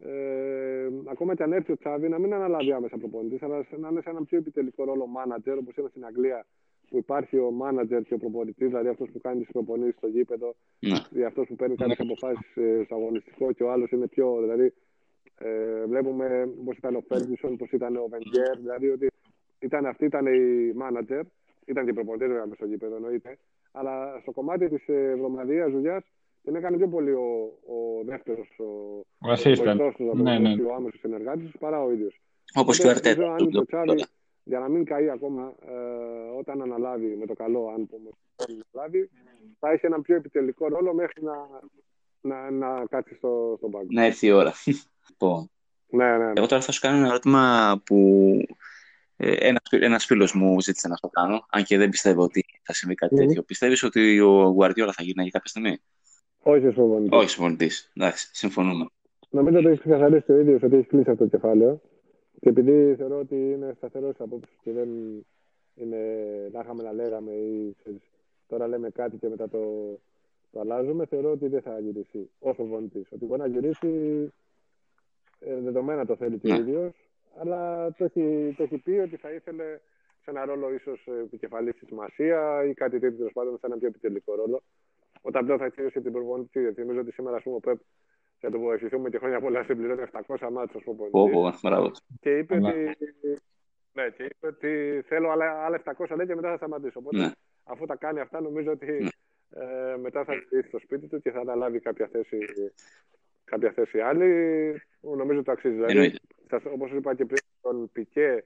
ε, 0.02 0.88
ακόμα 1.06 1.36
και 1.36 1.44
αν 1.44 1.54
έρθει 1.54 1.72
ο 1.72 1.78
Τσάβη 1.78 2.10
να 2.10 2.20
μην 2.20 2.34
αναλάβει 2.34 2.72
άμεσα 2.72 2.98
προπονητής, 2.98 3.42
αλλά 3.42 3.66
να 3.78 3.88
είναι 3.88 4.02
σε 4.02 4.10
ένα 4.10 4.24
πιο 4.24 4.38
επιτελικό 4.38 4.84
ρόλο 4.84 5.08
manager, 5.18 5.58
όπως 5.60 5.76
είναι 5.76 5.88
στην 5.90 6.06
Αγγλία, 6.06 6.46
που 6.90 6.98
υπάρχει 6.98 7.38
ο 7.38 7.54
manager 7.62 8.02
και 8.08 8.14
ο 8.14 8.18
προπονητής, 8.18 8.68
δηλαδή 8.68 8.88
αυτός 8.88 9.10
που 9.12 9.20
κάνει 9.20 9.40
τις 9.40 9.52
προπονήσεις 9.52 9.96
στο 9.98 10.08
γήπεδο, 10.08 10.56
ναι. 10.80 11.26
αυτός 11.26 11.48
που 11.48 11.56
παίρνει 11.56 11.76
κάποιες 11.76 12.00
αποφάσεις 12.00 12.56
ε, 12.56 12.82
στο 12.86 12.96
αγωνιστικό 12.96 13.52
και 13.52 13.64
ο 13.64 13.72
άλλος 13.72 13.92
είναι 13.92 14.08
πιο. 14.08 14.38
Δηλαδή, 14.42 14.74
ε, 15.38 15.86
βλέπουμε 15.86 16.50
πώς 16.66 16.78
ήταν 16.78 16.96
ο 16.96 17.04
Φέργκισον, 17.08 17.58
πώς 17.58 17.72
ήταν 17.72 17.96
ο 17.96 18.08
Βενγκέρ, 18.10 18.58
δηλαδή 18.58 18.90
ότι 18.90 19.08
ήταν, 19.60 19.86
αυτοί 19.86 20.06
ήταν 20.06 20.26
οι 20.26 20.74
manager, 20.82 21.22
ήταν 21.66 21.84
και 21.84 21.90
οι 21.90 21.94
προπονητέ 21.94 22.28
βέβαια 22.28 22.54
στο 22.54 22.66
γήπεδο 22.66 22.96
εννοείται, 22.96 23.38
αλλά 23.72 24.20
στο 24.22 24.32
κομμάτι 24.32 24.70
της 24.70 24.88
εβδομαδία 24.88 25.70
δουλειάς 25.70 26.04
την 26.44 26.56
έκανε 26.56 26.78
πιο 26.78 26.88
πολύ 26.88 27.12
ο, 27.12 27.58
ο 27.66 28.04
δεύτερος, 28.04 28.48
ο, 28.58 28.64
ο, 29.18 30.12
ο, 30.12 30.16
ναι, 30.16 30.40
ναι. 30.40 30.64
ο 30.64 30.74
άμεσος 30.74 31.00
συνεργάτης 31.00 31.52
παρά 31.60 31.84
ο 31.84 31.92
ίδιος. 31.92 32.22
Όπως 32.54 32.80
και 32.80 32.88
ο 32.88 32.90
Αρτέτα. 32.90 33.36
Για 34.50 34.60
να 34.60 34.68
μην 34.70 34.86
καεί 34.86 35.10
ακόμα, 35.10 35.54
ε, 35.66 36.38
όταν 36.40 36.62
αναλάβει 36.62 37.16
με 37.20 37.26
το 37.26 37.34
καλό, 37.34 37.68
αν 37.68 37.88
πούμε, 37.88 38.10
αναλάβει, 38.74 39.10
θα 39.60 39.72
έχει 39.72 39.86
ένα 39.86 40.02
πιο 40.02 40.16
επιτελικό 40.16 40.68
ρόλο 40.68 40.94
μέχρι 40.94 41.24
να, 41.24 41.34
να, 42.22 42.52
να 42.52 42.86
κάτσει 42.86 43.16
στο, 43.16 43.54
στον 43.58 43.72
πάγκο. 43.72 43.88
Να 43.90 44.04
έρθει 44.04 44.28
η 44.28 44.32
ώρα. 44.32 44.54
Λοιπόν. 45.10 45.50
ναι, 45.88 46.18
ναι, 46.18 46.18
ναι. 46.18 46.34
Εγώ 46.36 46.48
τώρα 46.48 46.62
θα 46.62 46.72
σου 46.72 46.82
κάνω 46.82 46.98
ένα 46.98 47.08
ερώτημα 47.08 47.76
που 47.86 47.98
ε, 49.16 49.34
ένας, 49.34 49.62
ένας 49.70 50.06
φίλος 50.06 50.34
μου 50.34 50.62
ζήτησε 50.62 50.88
να 50.88 50.96
το 50.96 51.08
κάνω, 51.08 51.46
αν 51.50 51.64
και 51.64 51.78
δεν 51.78 51.90
πιστεύω 51.90 52.24
ότι 52.24 52.46
θα 52.64 52.74
συμβεί 52.74 52.96
κάτι 52.96 53.16
mm. 53.16 53.20
τέτοιο. 53.20 53.44
Πιστεύεις 53.44 53.84
ότι 53.84 54.20
ο 54.20 54.44
Γουαρδιόλα 54.44 54.92
θα 54.92 55.04
γίνει 55.04 55.30
κάποια 55.30 55.50
στιγμή; 55.50 55.78
Όχι 56.40 56.62
συμφωνητή. 56.62 57.16
Όχι 57.16 57.30
συμφωνητή. 57.30 57.70
Εντάξει, 57.94 58.30
συμφωνούμε. 58.32 58.86
Νομίζω 59.30 59.58
ότι 59.58 59.68
έχει 59.68 59.80
ξεκαθαρίσει 59.80 60.26
το 60.26 60.40
ίδιος 60.40 60.64
ότι 60.64 60.76
έχει 60.76 60.88
κλείσει 60.88 61.10
αυτό 61.10 61.24
το 61.24 61.30
κεφάλαιο. 61.30 61.82
Και 62.40 62.50
επειδή 62.50 62.96
θεωρώ 62.96 63.20
ότι 63.20 63.36
είναι 63.36 63.74
σταθερός 63.76 64.20
απόψη 64.20 64.58
και 64.62 64.72
δεν 64.72 64.90
είναι 65.76 65.98
να 66.52 66.60
είχαμε 66.60 66.84
να 66.84 66.94
λέγαμε 66.94 67.32
ή 67.32 67.76
τώρα 68.48 68.68
λέμε 68.68 68.90
κάτι 68.90 69.18
και 69.18 69.30
μετά 69.30 69.50
το, 69.50 69.60
το 70.52 70.60
αλλάζουμε, 70.60 71.06
θεωρώ 71.06 71.32
ότι 71.32 71.48
δεν 71.48 71.62
θα 71.62 71.80
γυρίσει 71.80 72.30
όσο 72.40 72.66
βολητή. 72.66 73.06
Ότι 73.10 73.26
μπορεί 73.26 73.42
να 73.42 73.48
γυρίσει 73.48 73.88
ε, 75.40 75.60
δεδομένα 75.60 76.06
το 76.06 76.16
θέλει 76.16 76.38
και 76.38 76.52
ο 76.52 76.56
ναι. 76.56 76.60
ίδιος, 76.60 77.10
αλλά 77.38 77.92
το 77.92 78.04
έχει, 78.04 78.54
το 78.58 78.64
έχει 78.64 78.78
πει 78.78 78.92
ότι 78.92 79.16
θα 79.16 79.32
ήθελε 79.32 79.80
σε 80.22 80.30
ένα 80.30 80.46
ρόλο 80.46 80.74
ίσως 80.74 81.08
επικεφαλής 81.24 81.76
στη 81.76 81.86
σημασία 81.86 82.64
ή 82.66 82.74
κάτι 82.74 83.00
τέτοιο 83.00 83.18
τέλος 83.18 83.34
πάντων 83.34 83.58
σε 83.58 83.66
ένα 83.66 83.78
πιο 83.78 83.88
επιτελικό 83.88 84.36
ρόλο 84.36 84.62
όταν 85.22 85.44
πλέον 85.44 85.60
θα 85.60 85.70
κλείσει 85.70 86.02
την 86.02 86.12
προπονητή. 86.12 86.62
Γιατί 86.62 86.80
νομίζω 86.82 87.00
ότι 87.00 87.12
σήμερα, 87.12 87.36
ας 87.36 87.44
πούμε, 87.44 87.56
ο 87.56 87.60
Πεπ 87.60 87.80
για 88.40 88.52
το 88.52 88.72
ευχηθούμε 88.72 89.10
και 89.10 89.18
χρόνια 89.18 89.40
πολλά 89.40 89.64
συμπληρώνει 89.64 90.02
700 90.12 90.50
μάτια 90.52 90.80
ω 90.80 90.84
προπονητή. 90.84 91.12
Και 92.20 92.38
είπε 92.38 92.56
ότι. 92.56 92.98
Ναι, 93.94 94.10
και 94.10 94.24
είπε 94.24 94.48
ότι 94.48 95.04
θέλω 95.08 95.30
άλλα, 95.30 95.66
άλλα 95.66 95.82
700 95.84 96.16
λέει 96.16 96.28
και 96.28 96.36
μετά 96.36 96.50
θα 96.50 96.56
σταματήσω. 96.56 97.00
Οπότε 97.00 97.18
ναι. 97.18 97.32
αφού 97.64 97.86
τα 97.86 97.96
κάνει 97.96 98.20
αυτά, 98.20 98.42
νομίζω 98.42 98.72
ότι 98.72 98.92
ναι. 98.92 99.94
ε, 99.94 99.98
μετά 99.98 100.24
θα 100.24 100.34
γυρίσει 100.34 100.68
στο 100.68 100.80
σπίτι 100.80 101.08
του 101.08 101.22
και 101.22 101.32
θα 101.32 101.40
αναλάβει 101.40 101.80
κάποια 101.80 102.08
θέση, 102.12 102.38
κάποια 103.44 103.72
θέση 103.72 104.00
άλλη. 104.00 104.82
Νομίζω 105.00 105.44
το 105.44 105.52
αξίζει. 105.52 105.76
Δηλαδή, 105.76 106.16
όπως 106.74 106.92
είπα 106.92 107.16
και 107.16 107.26
πριν, 107.26 107.42
τον 107.62 107.90
Πικέ, 107.92 108.44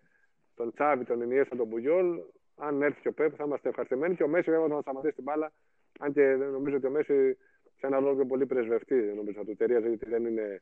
τον 0.56 0.74
Τσάβη, 0.74 1.06
τον 1.06 1.22
Ινιέστα, 1.22 1.56
τον 1.56 1.68
Μπουγιόλ, 1.68 2.20
αν 2.56 2.82
έρθει 2.82 3.02
και 3.02 3.08
ο 3.08 3.14
Πεπ 3.14 3.34
θα 3.38 3.44
είμαστε 3.44 3.70
ευχαριστημένοι 3.70 4.16
και 4.16 4.24
ο 4.24 4.28
Μέση 4.28 4.52
βέβαια 4.52 4.68
θα 4.68 4.82
σταματήσει 4.82 5.16
την 5.16 5.24
μπάλα 5.24 5.52
αν 6.00 6.14
και 6.14 6.22
νομίζω 6.36 6.76
ότι 6.76 6.88
ο 6.88 6.90
Μέση 6.90 7.38
σε 7.84 7.90
ένα 7.90 8.00
ρόλο 8.00 8.26
πολύ 8.26 8.46
πρεσβευτή 8.46 8.96
νομίζω 8.96 9.38
θα 9.38 9.46
του 9.46 9.56
ταιριάζει 9.56 9.88
γιατί 9.88 10.10
δεν 10.10 10.26
είναι 10.26 10.62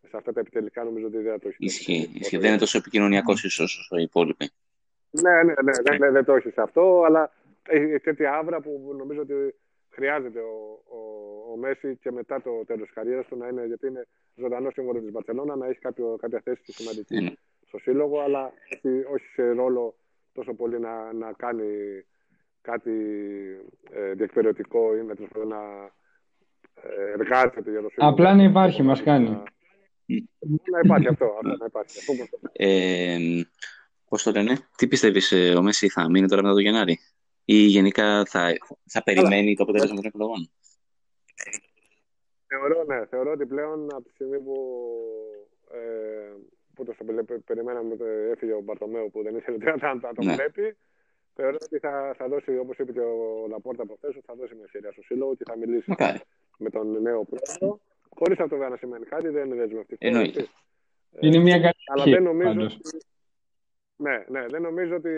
σε 0.00 0.16
αυτά 0.16 0.32
τα 0.32 0.40
επιτελικά 0.40 0.84
νομίζω 0.84 1.06
ότι 1.06 1.16
δεν 1.16 1.32
θα 1.32 1.38
το 1.38 1.48
έχεις. 1.48 1.66
Ισχύει. 1.66 2.10
Ισχύει. 2.14 2.36
Δεν 2.36 2.48
είναι 2.48 2.58
τόσο 2.58 2.78
επικοινωνιακός 2.78 3.44
ίσως 3.44 3.78
όσο 3.78 3.96
οι 3.96 4.02
υπόλοιποι. 4.02 4.50
Ναι, 5.10 5.42
ναι, 5.42 5.54
ναι, 5.62 5.72
ναι, 5.90 5.98
ναι, 5.98 6.10
δεν 6.10 6.24
το 6.24 6.34
έχεις 6.34 6.52
σε 6.52 6.62
αυτό, 6.62 7.02
αλλά 7.06 7.32
έχει 7.68 7.98
τέτοια 7.98 8.32
άβρα 8.34 8.60
που 8.60 8.94
νομίζω 8.98 9.20
ότι 9.20 9.34
χρειάζεται 9.88 10.40
ο, 10.40 10.82
ο, 10.88 10.98
ο 11.52 11.56
Μέση 11.56 11.96
και 11.96 12.10
μετά 12.10 12.42
το 12.42 12.64
τέλος 12.66 12.86
της 12.86 12.94
καριέρας 12.94 13.26
του 13.26 13.36
να 13.36 13.48
είναι, 13.48 13.66
γιατί 13.66 13.86
είναι 13.86 14.06
ζωντανός 14.34 14.72
σύμβολο 14.72 15.00
της 15.00 15.10
Μπαρσελόνα, 15.10 15.56
να 15.56 15.66
έχει 15.66 15.78
κάποιο, 15.78 16.16
κάποια 16.20 16.40
θέση 16.44 16.72
σημαντική 16.72 17.28
mm. 17.30 17.32
στο 17.66 17.78
σύλλογο, 17.78 18.20
αλλά 18.20 18.52
όχι, 18.74 19.04
όχι 19.12 19.26
σε 19.34 19.50
ρόλο 19.50 19.94
τόσο 20.32 20.54
πολύ 20.54 20.80
να, 20.80 21.12
να 21.12 21.32
κάνει 21.32 21.66
κάτι 22.60 22.92
ε, 23.90 24.12
διεκπαιρεωτικό 24.12 24.96
ή 24.96 25.02
με 25.02 25.14
να 25.46 25.58
ε, 25.58 25.92
εργάζεται 27.18 27.70
για 27.70 27.82
το 27.82 27.88
σύντομο. 27.88 28.10
Απλά 28.10 28.34
να 28.34 28.42
υπάρχει, 28.42 28.82
μας 28.82 29.02
κάνει. 29.02 29.42
Να, 30.72 30.80
υπάρχει 30.84 31.06
αυτό, 31.06 31.24
αυτό, 31.24 31.56
να 31.56 31.64
υπάρχει. 31.64 31.98
Αυτό, 32.22 32.38
ε, 32.52 33.18
πώς 34.08 34.22
το 34.22 34.30
λένε, 34.30 34.56
τι 34.76 34.88
πιστεύεις 34.88 35.32
ε, 35.32 35.54
ο 35.54 35.62
Μέση 35.62 35.88
θα 35.88 36.10
μείνει 36.10 36.28
τώρα 36.28 36.42
μετά 36.42 36.54
το 36.54 36.60
Γενάρη; 36.60 36.98
Ή 37.44 37.56
γενικά 37.56 38.24
θα, 38.24 38.52
θα 38.86 39.02
περιμένει 39.02 39.56
το 39.56 39.62
αποτέλεσμα 39.62 39.94
των 39.96 40.04
εκλογών; 40.04 40.50
Θεωρώ, 42.46 42.84
ναι, 42.84 43.06
θεωρώ 43.06 43.30
ότι 43.32 43.46
πλέον 43.46 43.94
από 43.94 44.02
τη 44.02 44.10
στιγμή 44.10 44.38
που, 44.38 44.56
ε, 45.72 45.78
που 46.74 46.84
το 46.84 46.94
περιμέναμε 47.44 47.96
έφυγε 48.32 48.52
ο 48.52 48.60
Μπαρτομέου 48.60 49.10
που 49.10 49.22
δεν 49.22 49.36
ήθελε 49.36 49.56
να 49.82 49.98
το 50.14 50.22
ναι. 50.22 50.34
βλέπει, 50.34 50.76
Θεωρώ 51.34 51.56
ότι 51.62 51.78
θα, 51.78 52.14
θα 52.16 52.28
δώσει, 52.28 52.58
όπως 52.58 52.78
είπε 52.78 52.92
και 52.92 53.00
ο 53.00 53.46
Λαπόρτα 53.48 53.86
προχθές, 53.86 54.18
θα 54.26 54.34
δώσει 54.34 54.54
μια 54.54 54.68
σειρά 54.68 54.92
στο 54.92 55.02
σύλλογο 55.02 55.34
και 55.34 55.44
θα 55.46 55.56
μιλήσει 55.56 55.94
με 56.60 56.70
τον 56.70 57.02
νέο 57.02 57.24
πρόεδρο. 57.24 57.80
Χωρίς 58.18 58.38
αυτό 58.38 58.56
να 58.56 58.76
σημαίνει 58.76 59.04
κάτι, 59.04 59.28
δεν 59.28 59.46
είναι 59.46 59.54
δεσμευτικό. 59.54 60.06
Εννοείται. 60.06 60.46
Είναι 61.20 61.38
μια 61.38 61.60
καλή 61.60 61.74
Αλλά 61.86 62.04
δεν 62.04 62.22
νομίζω, 62.22 62.60
ότι, 62.60 62.80
ναι, 63.96 64.24
ναι, 64.28 64.46
δεν 64.46 64.62
νομίζω 64.62 64.94
ότι 64.94 65.10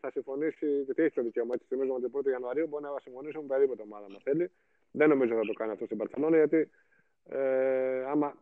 θα 0.00 0.10
συμφωνήσει, 0.10 0.66
γιατί 0.84 1.02
έχει 1.02 1.14
το 1.14 1.22
δικαίωμα. 1.22 1.54
Έτσι, 1.54 1.66
θυμίζω 1.68 1.92
ότι 1.92 2.10
τον 2.10 2.22
1 2.26 2.30
Ιανουαρίου 2.30 2.66
μπορεί 2.66 2.84
να 2.84 2.90
συμφωνήσει 3.02 3.36
με 3.36 3.42
οποιαδήποτε 3.44 3.82
ομάδα 3.82 4.06
να 4.08 4.18
θέλει. 4.22 4.50
Δεν 4.90 5.08
νομίζω 5.08 5.32
ότι 5.32 5.40
θα 5.40 5.52
το 5.52 5.58
κάνει 5.58 5.72
αυτό 5.72 5.84
στην 5.84 5.96
Παρσελόνα, 5.96 6.36
γιατί 6.36 6.70
ε, 7.28 8.04
άμα 8.04 8.34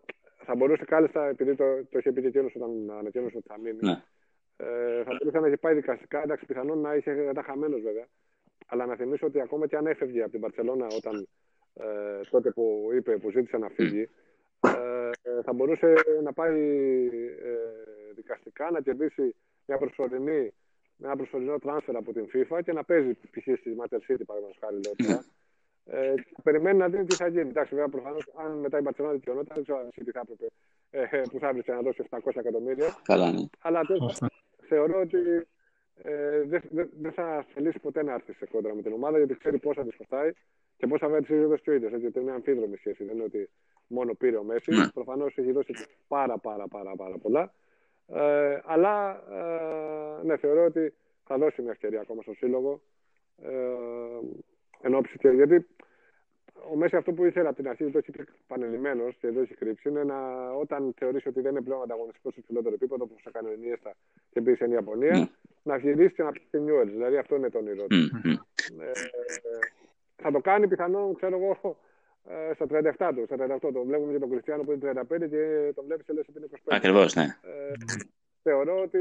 θα 0.44 0.54
μπορούσε 0.54 0.84
κάλλιστα, 0.84 1.26
επειδή 1.26 1.54
το, 1.54 1.64
το 1.90 1.98
είχε 1.98 2.12
πει 2.12 2.20
και 2.20 2.26
εκείνος 2.26 2.54
όταν 2.54 2.90
ανακοίνωσε 2.90 3.36
ότι 3.36 3.46
θα 3.48 3.58
μείνει, 3.58 3.78
ναι. 3.80 4.02
Ε, 4.56 5.02
θα 5.04 5.16
μπορούσε 5.18 5.38
να 5.38 5.46
έχει 5.46 5.56
πάει 5.56 5.74
δικαστικά. 5.74 6.22
Εντάξει, 6.22 6.46
πιθανόν 6.46 6.78
να 6.78 6.94
είχε 6.94 7.10
ήταν 7.30 7.44
χαμένος 7.44 7.80
βέβαια. 7.82 8.06
Αλλά 8.66 8.86
να 8.86 8.96
θυμίσω 8.96 9.26
ότι 9.26 9.40
ακόμα 9.40 9.66
και 9.66 9.76
αν 9.76 9.86
έφευγε 9.86 10.22
από 10.22 10.30
την 10.30 10.40
Παρσελώνα 10.40 10.86
όταν 10.86 11.28
ε, 11.74 11.84
τότε 12.30 12.50
που 12.50 12.90
είπε, 12.94 13.16
που 13.16 13.30
ζήτησε 13.30 13.56
να 13.56 13.68
φύγει, 13.68 14.08
ε, 14.60 15.42
θα 15.42 15.52
μπορούσε 15.52 15.94
να 16.22 16.32
πάει 16.32 16.60
ε, 17.42 17.54
δικαστικά 18.14 18.70
να 18.70 18.80
κερδίσει 18.80 19.34
μια 19.66 19.78
προσωρινή, 19.78 20.52
ένα 21.02 21.16
προσωρινό 21.16 21.58
τράνσφερ 21.58 21.96
από 21.96 22.12
την 22.12 22.26
FIFA 22.32 22.58
και 22.64 22.72
να 22.72 22.84
παίζει 22.84 23.14
π.χ. 23.14 23.42
στη 23.42 23.76
Matter 23.78 23.96
City, 23.96 24.24
παραδείγματος 24.26 24.58
χάρη, 24.60 24.80
λέω 24.84 24.94
τώρα. 24.96 25.24
Ε, 25.86 26.14
περιμένει 26.42 26.78
να 26.78 26.88
δει 26.88 27.04
τι 27.04 27.14
θα 27.14 27.28
γίνει. 27.28 27.48
Εντάξει, 27.48 27.74
βέβαια, 27.74 27.88
προφανώς, 27.88 28.32
αν 28.36 28.58
μετά 28.58 28.78
η 28.78 28.80
Μπαρσελόνα 28.80 29.14
δικαιωνόταν, 29.14 29.54
δεν 29.54 29.62
ξέρω 29.64 29.88
τι 30.04 30.10
θα 30.10 30.20
έπρεπε, 30.20 30.46
ε, 30.90 31.22
που 31.30 31.38
θα 31.38 31.48
έπρεπε 31.48 31.72
να 31.72 31.80
δώσει 31.80 32.04
700 32.10 32.18
εκατομμύρια. 32.34 32.96
Καλά, 33.02 33.32
ναι. 33.32 33.44
Αλλά 33.60 33.80
θεωρώ 34.68 35.00
ότι 35.00 35.18
ε, 36.02 36.42
δεν 36.42 36.62
δε, 36.70 36.84
δε 37.00 37.10
θα 37.10 37.46
θελήσει 37.54 37.78
ποτέ 37.78 38.02
να 38.02 38.12
έρθει 38.12 38.32
σε 38.32 38.46
κόντρα 38.46 38.74
με 38.74 38.82
την 38.82 38.92
ομάδα 38.92 39.18
γιατί 39.18 39.34
ξέρει 39.34 39.58
πόσα 39.58 39.84
της 39.84 39.96
κοστάει 39.96 40.30
και 40.76 40.86
πόσα 40.86 41.08
θα 41.08 41.20
της 41.22 41.46
δώσει 41.46 41.62
και 41.62 41.70
ο 41.70 41.72
ίδιος. 41.72 42.00
Γιατί 42.00 42.20
είναι 42.20 42.32
αμφίδρομη 42.32 42.76
σχέση. 42.76 43.04
Δεν 43.04 43.14
είναι 43.14 43.24
ότι 43.24 43.50
μόνο 43.86 44.14
πήρε 44.14 44.36
ο 44.36 44.42
Μέση. 44.42 44.70
Ναι. 44.70 44.88
Προφανώς 44.88 45.36
έχει 45.36 45.52
δώσει 45.52 45.72
πάρα, 46.08 46.38
πάρα, 46.38 46.68
πάρα, 46.68 46.96
πάρα 46.96 47.18
πολλά. 47.18 47.52
Ε, 48.06 48.58
αλλά 48.64 49.22
ε, 49.30 50.24
ναι, 50.24 50.36
θεωρώ 50.36 50.64
ότι 50.64 50.94
θα 51.24 51.38
δώσει 51.38 51.62
μια 51.62 51.70
ευκαιρία 51.70 52.00
ακόμα 52.00 52.22
στο 52.22 52.34
σύλλογο. 52.34 52.80
Ε, 53.42 53.50
εν 54.80 55.02
και 55.18 55.28
γιατί 55.28 55.66
ο 56.72 56.76
Μέση 56.76 56.96
αυτό 56.96 57.12
που 57.12 57.24
ήθελε 57.24 57.48
από 57.48 57.56
την 57.56 57.68
αρχή, 57.68 57.90
το 57.90 57.98
έχει 57.98 58.10
πει 58.10 58.24
πανελειμμένος 58.46 59.16
και 59.20 59.26
εδώ 59.26 59.40
έχει 59.40 59.54
κρύψει, 59.54 59.88
είναι 59.88 60.04
να, 60.04 60.50
όταν 60.52 60.94
θεωρήσει 60.98 61.28
ότι 61.28 61.40
δεν 61.40 61.50
είναι 61.50 61.60
πλέον 61.60 61.82
ανταγωνιστικός 61.82 62.32
στο 62.32 62.42
ψηλότερο 62.42 62.74
επίπεδο, 62.74 63.04
όπω 63.04 63.14
θα 63.22 63.30
κάνει 63.30 63.48
ο 63.48 63.52
Ινίεστα 63.52 63.94
και 64.30 64.40
πήγε 64.40 64.56
στην 64.56 64.72
Ιαπωνία, 64.72 65.24
mm. 65.24 65.48
να 65.62 65.76
γυρίσει 65.76 66.14
και 66.14 66.22
να 66.22 66.32
πει 66.32 66.42
στην 66.46 66.62
Νιούελ. 66.62 66.90
Δηλαδή 66.90 67.16
αυτό 67.16 67.36
είναι 67.36 67.50
το 67.50 67.58
όνειρό 67.58 67.86
του. 67.86 67.96
Mm. 67.96 68.30
Ε, 68.80 68.90
θα 70.16 70.30
το 70.30 70.40
κάνει 70.40 70.68
πιθανόν, 70.68 71.14
ξέρω 71.14 71.36
εγώ, 71.36 71.76
ε, 72.28 72.54
στα 72.54 72.66
37 72.70 73.12
του, 73.14 73.22
στα 73.24 73.36
38 73.38 73.58
του. 73.72 73.84
Βλέπουμε 73.86 74.12
και 74.12 74.18
τον 74.18 74.30
Κριστιανό 74.30 74.62
που 74.62 74.72
είναι 74.72 74.92
35 75.10 75.28
και 75.28 75.72
το 75.74 75.82
βλέπεις 75.82 76.06
και 76.06 76.12
λες 76.12 76.28
ότι 76.28 76.38
είναι 76.38 76.48
25. 76.50 76.58
Ακριβώς, 76.64 77.14
ναι. 77.14 77.22
Ε, 77.22 77.72
θεωρώ 78.42 78.82
ότι 78.82 78.98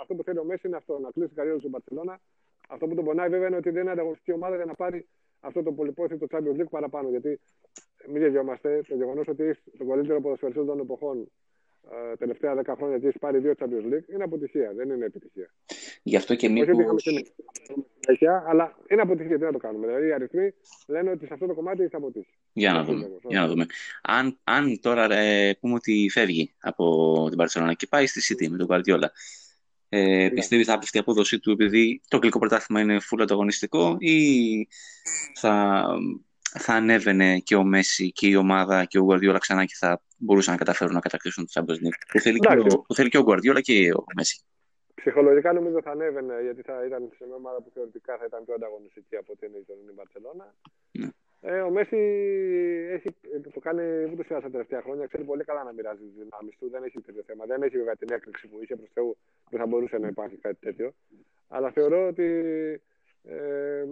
αυτό 0.00 0.14
που 0.14 0.22
θέλει 0.22 0.38
ο 0.38 0.44
Μέση 0.44 0.66
είναι 0.66 0.76
αυτό, 0.76 0.98
να 0.98 1.10
κλείσει 1.10 1.28
την 1.28 1.36
καριέρα 1.36 1.56
του 1.56 1.60
στην 1.60 1.72
Παρσελώνα. 1.72 2.20
Αυτό 2.68 2.86
που 2.86 2.94
τον 2.94 3.04
πονάει 3.04 3.28
βέβαια 3.28 3.46
είναι 3.46 3.56
ότι 3.56 3.70
δεν 3.70 3.82
είναι 3.82 3.90
ανταγωνιστική 3.90 4.32
ομάδα 4.32 4.56
για 4.56 4.64
να 4.64 4.74
πάρει 4.74 5.06
αυτό 5.46 5.62
το 5.62 5.72
πολυπόθητο 5.72 6.26
Champions 6.30 6.60
League 6.60 6.70
παραπάνω. 6.70 7.08
Γιατί 7.08 7.40
μην 8.08 8.22
γελιόμαστε, 8.22 8.80
το 8.88 8.94
γεγονός 8.94 9.28
ότι 9.28 9.42
έχει 9.44 9.60
τον 9.78 9.88
καλύτερο 9.88 10.20
ποδοσφαιριστή 10.20 10.64
των 10.66 10.78
εποχών 10.78 11.30
ε, 11.90 12.16
τελευταία 12.16 12.54
10 12.66 12.74
χρόνια 12.76 12.98
και 12.98 13.06
έχει 13.06 13.18
πάρει 13.18 13.38
δύο 13.38 13.52
Champions 13.58 13.94
League, 13.94 14.12
είναι 14.14 14.24
αποτυχία. 14.24 14.72
Δεν 14.76 14.90
είναι 14.90 15.04
επιτυχία. 15.04 15.54
Γι' 16.02 16.16
αυτό 16.16 16.34
και 16.34 16.46
Όχι 16.46 16.54
μήπως... 16.54 16.74
ότι 16.74 16.82
είχαμε 16.82 17.00
συνέχεια, 18.00 18.44
αλλά 18.46 18.76
είναι 18.88 19.00
αποτυχία. 19.00 19.38
Τι 19.38 19.44
να 19.44 19.52
το 19.52 19.58
κάνουμε. 19.58 19.86
Δηλαδή 19.86 20.06
οι 20.06 20.12
αριθμοί 20.12 20.52
λένε 20.88 21.10
ότι 21.10 21.26
σε 21.26 21.32
αυτό 21.32 21.46
το 21.46 21.54
κομμάτι 21.54 21.88
θα 21.88 21.96
αποτύχει. 21.96 22.34
Για 22.52 22.72
να 22.72 22.80
Αυτό 22.80 22.92
δούμε. 22.92 23.04
λέγω. 23.04 23.18
Για 23.28 23.40
να 23.40 23.46
δούμε. 23.48 23.66
Αν, 24.02 24.38
αν 24.44 24.80
τώρα 24.80 25.14
ε, 25.14 25.54
πούμε 25.60 25.74
ότι 25.74 26.08
φεύγει 26.12 26.54
από 26.60 27.26
την 27.30 27.38
Barcelona 27.42 27.72
και 27.76 27.86
πάει 27.86 28.06
στη 28.06 28.34
City 28.34 28.48
με 28.48 28.56
τον 28.56 28.66
Guardiola, 28.70 29.08
ε, 29.88 30.28
πιστεύεις 30.34 30.66
θα 30.66 30.78
πέφτει 30.78 30.96
η 30.96 31.00
απόδοσή 31.00 31.38
του 31.38 31.50
επειδή 31.50 32.00
το 32.08 32.16
αγγλικό 32.16 32.38
πρωτάθλημα 32.38 32.80
είναι 32.80 32.96
full 32.96 33.20
ανταγωνιστικό 33.20 33.96
ή 33.98 34.68
θα, 35.34 35.86
θα 36.58 36.72
ανέβαινε 36.72 37.38
και 37.38 37.54
ο 37.54 37.64
Μέση 37.64 38.12
και 38.12 38.28
η 38.28 38.34
ομάδα 38.34 38.84
και 38.84 38.98
ο 38.98 39.06
Guardiola 39.08 39.36
ξανά 39.38 39.64
και 39.64 39.74
θα 39.78 40.02
μπορούσαν 40.16 40.52
να 40.52 40.58
καταφέρουν 40.58 40.94
να 40.94 41.00
κατακτήσουν 41.00 41.46
το 41.46 41.52
Champions 41.54 41.80
League; 41.86 41.98
Που 42.12 42.20
θέλει, 42.20 42.38
και 42.38 42.52
Εντάξει. 42.52 42.76
ο, 42.76 42.80
που 42.80 42.94
θέλει 42.94 43.08
και 43.08 43.18
ο 43.18 43.24
Guardiola 43.26 43.60
και 43.60 43.92
ο 43.92 44.04
Μέση. 44.16 44.44
Ψυχολογικά 44.94 45.52
νομίζω 45.52 45.82
θα 45.82 45.90
ανέβαινε 45.90 46.34
γιατί 46.42 46.62
θα 46.62 46.84
ήταν 46.86 47.10
σε 47.16 47.24
μια 47.26 47.34
ομάδα 47.34 47.62
που 47.62 47.70
θεωρητικά 47.74 48.16
θα 48.16 48.24
ήταν 48.24 48.44
πιο 48.44 48.54
ανταγωνιστική 48.54 49.16
από 49.16 49.32
ότι 49.32 49.46
είναι 49.46 49.58
η 49.58 49.64
τωρινή 49.66 49.92
Μπαρσελόνα. 49.96 50.54
Ναι. 51.46 51.56
Ε, 51.56 51.60
ο 51.60 51.70
Μέση 51.70 51.96
έχει, 52.90 53.08
το 53.52 53.60
κάνει 53.60 54.04
ούτως 54.12 54.26
ή 54.26 54.30
άλλως 54.30 54.44
τα 54.44 54.50
τελευταία 54.50 54.82
χρόνια. 54.82 55.06
Ξέρει 55.06 55.24
πολύ 55.24 55.44
καλά 55.44 55.64
να 55.64 55.72
μοιράζει 55.72 56.02
τις 56.02 56.12
δυνάμεις 56.12 56.56
του. 56.58 56.68
Δεν 56.70 56.82
έχει 56.82 57.00
τέτοιο 57.00 57.22
θέμα. 57.26 57.44
Δεν 57.44 57.62
έχει 57.62 57.76
βέβαια 57.76 57.96
την 57.96 58.08
έκρηξη 58.12 58.48
που 58.48 58.58
είχε 58.62 58.76
προς 58.76 58.90
Θεού. 58.94 59.16
Δεν 59.50 59.60
θα 59.60 59.66
μπορούσε 59.66 59.98
να 59.98 60.08
υπάρχει 60.08 60.36
κάτι 60.36 60.58
τέτοιο. 60.60 60.92
Αλλά 61.48 61.70
θεωρώ 61.70 62.06
ότι 62.06 62.24
ε, 63.24 63.84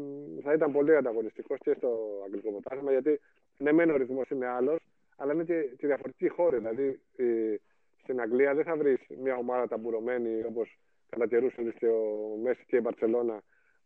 θα 0.42 0.52
ήταν 0.52 0.72
πολύ 0.72 0.96
ανταγωνιστικός 0.96 1.58
και 1.58 1.74
στο 1.76 2.20
αγγλικό 2.24 2.50
πρωτάθλημα 2.50 2.90
γιατί 2.90 3.20
ναι, 3.58 3.72
μεν 3.72 3.90
ο 3.90 3.96
ρυθμός 3.96 4.30
είναι 4.30 4.46
άλλος, 4.46 4.80
αλλά 5.16 5.32
είναι 5.32 5.44
και, 5.44 5.60
και 5.78 5.86
διαφορετική 5.86 6.28
χώρα. 6.28 6.56
Δηλαδή 6.56 7.00
ε, 7.16 7.54
στην 8.02 8.20
Αγγλία 8.20 8.54
δεν 8.54 8.64
θα 8.64 8.76
βρεις 8.76 9.00
μια 9.22 9.36
ομάδα 9.36 9.68
ταμπουρωμένη 9.68 10.44
όπως 10.48 10.78
κατά 11.10 11.26
καιρούς 11.26 11.54
έδειξε 11.56 11.86
ο 11.86 12.38
Μέση 12.42 12.64
και 12.66 12.76
η 12.76 12.80
Μπαρσελόνα 12.82 13.34
ε, 13.34 13.40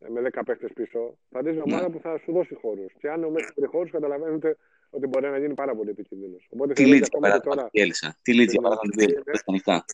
με 0.08 0.20
10 0.20 0.42
παίχτε 0.46 0.68
πίσω. 0.68 1.18
Θα 1.30 1.42
δει 1.42 1.50
μια 1.52 1.62
Ναι. 1.66 1.72
ομάδα 1.74 1.90
που 1.90 1.98
θα 2.00 2.18
σου 2.18 2.32
δώσει 2.32 2.54
χώρους. 2.54 2.92
Και 2.98 3.10
αν 3.10 3.24
ο 3.24 3.30
Μέσης 3.30 3.52
βρει 3.56 3.66
χώρους, 3.66 3.90
καταλαβαίνετε 3.90 4.56
ότι 4.90 5.06
μπορεί 5.06 5.26
να 5.28 5.38
γίνει 5.38 5.54
πάρα 5.54 5.74
πολύ 5.76 5.90
επικίνδυνος. 5.90 6.46
Οπότε 6.50 6.72
Τι 6.72 6.82
θεωρώ 6.82 6.96
Leeds 6.98 7.02
ότι 7.02 7.08
για 7.08 7.18
ακόμα 7.18 7.38
και 7.38 7.48
παράδειγμα 7.48 7.54
τώρα. 7.54 7.68
την 7.72 7.82
Bielsa. 7.92 8.08
Τι 8.22 8.32
Leeds 8.42 8.48
για 8.50 8.60
παράδειγμα 8.60 8.94
την 8.96 9.16
Bielsa. 9.18 9.22
Πες 9.24 9.38
τα 9.38 9.44
ανοιχτά. 9.52 9.84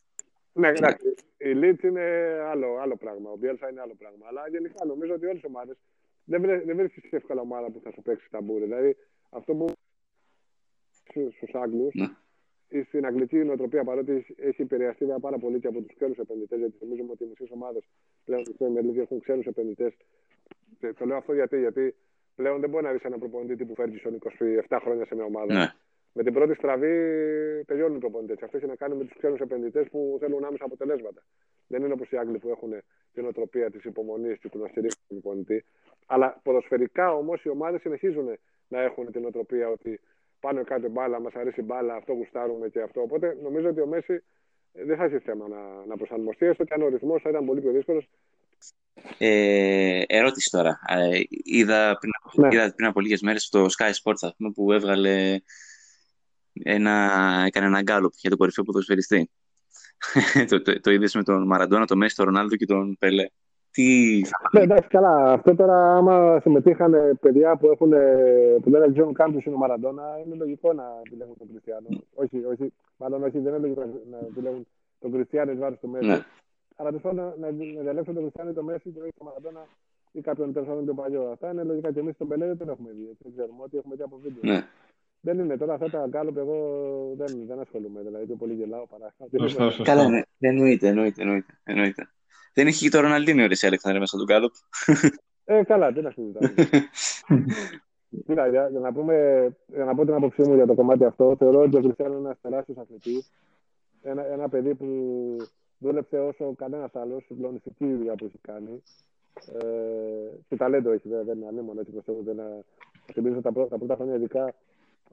Ναι, 0.52 0.68
εντάξει. 0.68 1.14
Η 1.36 1.52
Leeds 1.60 1.82
είναι 1.82 2.02
άλλο, 2.50 2.76
άλλο 2.76 2.96
πράγμα. 2.96 3.30
Ο 3.30 3.38
Bielsa 3.42 3.70
είναι 3.70 3.80
άλλο 3.80 3.94
πράγμα. 3.98 4.24
Αλλά 4.28 4.48
γενικά 4.48 4.84
νομίζω 4.84 5.14
ότι 5.14 5.26
όλες 5.26 5.42
οι 5.42 5.46
ομάδες 5.46 5.76
δεν, 6.24 6.40
βρε, 6.40 6.60
δεν 6.60 6.76
βρίσκεις 6.76 7.12
εύκολα 7.12 7.40
ομάδα 7.40 7.70
που 7.70 7.80
θα 7.84 7.90
σου 7.92 8.02
παίξει 8.02 8.26
ταμπούρι. 8.30 8.64
Δηλαδή 8.64 8.96
αυτό 9.30 9.54
που 9.54 9.66
στους 11.36 11.54
Άγγλους 11.54 11.94
Ναι. 11.94 12.06
Ή 12.68 12.82
στην 12.82 13.06
αγγλική 13.06 13.36
νοοτροπία 13.36 13.84
παρότι 13.84 14.26
έχει 14.36 14.62
επηρεαστεί 14.62 15.04
βέβαια 15.04 15.18
πάρα 15.18 15.38
πολύ 15.38 15.60
και 15.60 15.66
από 15.66 15.80
τους 15.80 15.94
ξένους 15.94 16.18
επενδυτές, 16.18 16.58
γιατί 16.58 16.76
νομίζουμε 16.80 17.10
ότι 17.12 17.24
οι 17.24 17.26
μισές 17.26 17.50
ομάδες 17.50 17.82
πλέον 18.24 18.44
στην 18.44 18.54
Premier 18.58 18.90
League 18.90 18.98
έχουν 18.98 19.20
ξένους 19.20 19.46
επενδυτές. 19.46 19.92
Το 20.98 21.04
λέω 21.04 21.16
αυτό 21.16 21.34
γιατί, 21.34 21.58
γιατί 21.58 21.94
πλέον 22.34 22.60
δεν 22.60 22.70
μπορεί 22.70 22.84
να 22.84 22.92
δει 22.92 22.98
ένα 23.02 23.18
προπονητή 23.18 23.56
τύπου 23.56 23.74
Ferguson 23.76 24.14
27 24.68 24.78
χρόνια 24.82 25.06
σε 25.06 25.14
μια 25.14 25.24
ομάδα. 25.24 25.52
Ναι. 25.54 25.72
Με 26.16 26.22
την 26.22 26.32
πρώτη 26.32 26.54
στραβή 26.54 26.94
τελειώνουν 27.66 27.96
οι 27.96 28.00
προπονητές. 28.00 28.42
Αυτό 28.42 28.56
έχει 28.56 28.66
να 28.66 28.74
κάνει 28.74 28.94
με 28.96 29.04
τους 29.04 29.16
ξένους 29.16 29.40
επενδυτές 29.40 29.88
που 29.90 30.16
θέλουν 30.20 30.44
άμεσα 30.44 30.64
αποτελέσματα. 30.64 31.22
Δεν 31.66 31.82
είναι 31.82 31.92
όπως 31.92 32.10
οι 32.10 32.16
Άγγλοι 32.16 32.38
που 32.38 32.48
έχουν 32.48 32.72
την 33.12 33.26
οτροπία 33.26 33.70
της 33.70 33.84
υπομονής 33.84 34.38
και 34.38 34.48
του 34.48 34.58
να 34.58 34.68
στηρίξουν 34.68 35.02
τον 35.08 35.20
προπονητή. 35.20 35.64
Αλλά 36.06 36.40
ποδοσφαιρικά 36.42 37.12
όμως 37.14 37.44
οι 37.44 37.48
ομάδες 37.48 37.80
συνεχίζουν 37.80 38.38
να 38.68 38.80
έχουν 38.80 39.12
την 39.12 39.24
οτροπία 39.24 39.68
ότι 39.68 40.00
πάνω 40.44 40.64
κάτω 40.64 40.88
μπάλα, 40.88 41.20
μας 41.20 41.34
αρέσει 41.34 41.60
η 41.60 41.64
μπάλα, 41.66 41.94
αυτό 41.94 42.12
γουστάρουμε 42.12 42.68
και 42.68 42.80
αυτό. 42.80 43.00
Οπότε 43.00 43.36
νομίζω 43.42 43.68
ότι 43.68 43.80
ο 43.80 43.86
Μέση 43.86 44.22
δεν 44.72 44.96
θα 44.96 45.04
έχει 45.04 45.18
θέμα 45.18 45.48
να, 45.48 45.86
να 45.88 45.96
προσαρμοστεί, 45.96 46.46
έστω 46.46 46.64
και 46.64 46.74
αν 46.74 46.82
ο 46.82 46.88
ρυθμός 46.88 47.22
θα 47.22 47.30
ήταν 47.30 47.44
πολύ 47.44 47.60
πιο 47.60 47.72
δύσκολος. 47.72 48.08
Ε, 49.18 50.02
ερώτηση 50.06 50.50
τώρα. 50.50 50.80
Ε, 50.88 51.20
είδα, 51.44 51.98
πριν, 52.00 52.12
Ναι. 52.32 52.54
είδα 52.54 52.74
πριν 52.74 52.88
από 52.88 53.00
λίγες 53.00 53.20
μέρες 53.20 53.42
στο 53.42 53.66
Sky 53.78 53.90
Sports 54.02 54.20
ας 54.20 54.34
πούμε, 54.36 54.50
που 54.50 54.72
έβγαλε 54.72 55.40
ένα, 56.52 56.92
έκανε 57.46 57.66
ένα 57.66 57.82
γκάλωπ 57.82 58.12
για 58.16 58.30
τον 58.30 58.38
κορυφαίο 58.38 58.64
ποδοσφαιριστή. 58.64 59.30
το, 60.48 60.62
το, 60.62 60.80
το 60.80 60.90
είδες 60.90 61.14
με 61.14 61.22
τον 61.22 61.46
Μαραντόνα, 61.46 61.86
τον 61.86 61.98
Μέση, 61.98 62.16
τον 62.16 62.24
Ρονάλντο 62.24 62.56
και 62.56 62.66
τον 62.66 62.96
Πελέ. 62.98 63.26
Τι 63.74 64.24
θα 64.24 64.36
Ναι, 64.52 64.60
εντάξει, 64.60 64.88
καλά. 64.88 65.32
Αυτό 65.32 65.54
τώρα, 65.54 65.96
άμα 65.96 66.40
συμμετείχαν 66.40 67.18
παιδιά 67.20 67.56
που, 67.56 67.66
έχουν, 67.66 67.90
που 68.62 68.70
δεν 68.70 68.92
ξέρουν 68.92 69.12
καν 69.12 69.30
ποιο 69.30 69.40
είναι 69.46 69.54
ο 69.54 69.58
Μαραντόνα, 69.58 70.02
είναι 70.24 70.34
λογικό 70.34 70.72
να 70.72 70.84
επιλέγουν 71.06 71.36
τον 71.38 71.48
Κριστιανό. 71.48 71.88
όχι, 72.14 72.44
όχι, 72.44 72.72
μάλλον 72.96 73.22
όχι, 73.22 73.38
δεν 73.38 73.52
είναι 73.52 73.58
λογικό 73.58 73.82
να 74.10 74.18
επιλέγουν 74.18 74.66
τον 75.00 75.12
Κριστιανό 75.12 75.52
εις 75.52 75.58
βάρος 75.58 75.78
του 75.78 75.88
Μέσι. 75.88 76.06
Ναι. 76.06 76.18
Αλλά 76.76 76.88
τέλος 76.88 77.02
πάντων 77.02 77.24
να, 77.38 77.50
να 77.76 77.82
διαλέξουν 77.82 78.14
τον 78.14 78.22
Κριστιανό 78.22 78.50
ή 78.50 78.52
τον 78.52 78.64
Μέσι 78.64 78.90
και 78.90 79.00
όχι 79.00 79.12
τον 79.18 79.26
Μαραντόνα 79.26 79.66
ή 80.12 80.20
κάποιον 80.20 80.52
τέλος 80.52 80.68
πάντων 80.68 80.86
τον 80.86 80.96
παλιό. 80.96 81.22
Αυτά 81.32 81.50
είναι 81.50 81.62
λογικά 81.62 81.92
και 81.92 82.00
εμείς 82.00 82.16
τον 82.16 82.28
Πελέ 82.28 82.46
δεν 82.46 82.58
τον 82.58 82.68
έχουμε 82.68 82.90
δει. 82.96 83.06
Έτσι, 83.10 83.22
δεν 83.22 83.32
ξέρουμε 83.32 83.62
ότι 83.62 83.76
έχουμε 83.76 83.94
δει 83.94 84.02
από 84.02 84.16
βίντεο. 84.22 84.52
Ναι. 84.52 84.66
Δεν 85.20 85.38
είναι 85.38 85.56
τώρα 85.56 85.74
αυτά 85.74 85.90
τα 85.90 86.06
γκάλωπ, 86.08 86.36
εγώ 86.36 86.56
δεν, 87.16 87.46
δεν 87.46 87.58
ασχολούμαι. 87.58 88.00
Δηλαδή, 88.02 88.24
πιο 88.26 88.36
πολύ 88.36 88.54
γελάω 88.54 88.86
παρά. 88.86 89.14
Σωστό, 89.40 89.62
σωστό. 89.62 89.82
Καλά, 89.82 90.08
ναι. 90.08 90.22
εννοείται, 90.38 90.88
εννοείται, 90.88 91.22
εννοείται, 91.22 91.58
εννοείται. 91.64 92.08
Δεν 92.54 92.66
έχει 92.66 92.84
και 92.84 92.90
το 92.90 93.00
Ροναλντίνιο 93.00 93.46
ρε 93.46 93.54
Αλεξάνδρε 93.66 94.00
μέσα 94.00 94.16
στον 94.16 94.26
γκάλωπ. 94.26 94.52
Ε, 95.44 95.62
καλά, 95.62 95.92
τι 95.92 96.00
να 96.00 96.10
συζητάμε. 96.10 96.54
Κοίτα, 98.26 98.48
για, 98.48 98.68
για, 98.68 98.80
να 98.80 98.92
πούμε, 98.92 99.16
για 99.66 99.84
να 99.84 99.94
πω 99.94 100.04
την 100.04 100.14
άποψή 100.14 100.42
μου 100.42 100.54
για 100.54 100.66
το 100.66 100.74
κομμάτι 100.74 101.04
αυτό, 101.04 101.36
θεωρώ 101.38 101.60
ότι 101.60 101.76
ο 101.76 101.80
Κριστιανό 101.80 102.14
είναι 102.14 102.24
ένας 102.24 102.40
τεράστιος 102.40 102.78
αθλητής. 102.78 103.30
Ένα, 104.02 104.26
ένα 104.26 104.48
παιδί 104.48 104.74
που 104.74 104.86
δούλεψε 105.78 106.18
όσο 106.18 106.54
κανένας 106.56 106.94
άλλος, 106.94 107.24
συγκλονιστική 107.24 107.94
δουλειά 107.94 108.14
που 108.14 108.24
έχει 108.24 108.38
κάνει. 108.38 108.82
Ε, 109.34 110.36
και 110.48 110.56
ταλέντο 110.56 110.90
έχει 110.90 111.08
βέβαια, 111.08 111.24
δεν 111.24 111.36
είναι 111.36 111.46
ανήμον 111.46 111.78
έτσι 111.78 111.92
πιστεύω. 111.92 112.32
Να 112.32 112.44
θυμίζω 113.12 113.40
τα, 113.40 113.52
πρώτα, 113.52 113.68
τα 113.68 113.78
πρώτα 113.78 113.94
χρόνια 113.94 114.14
ειδικά 114.14 114.54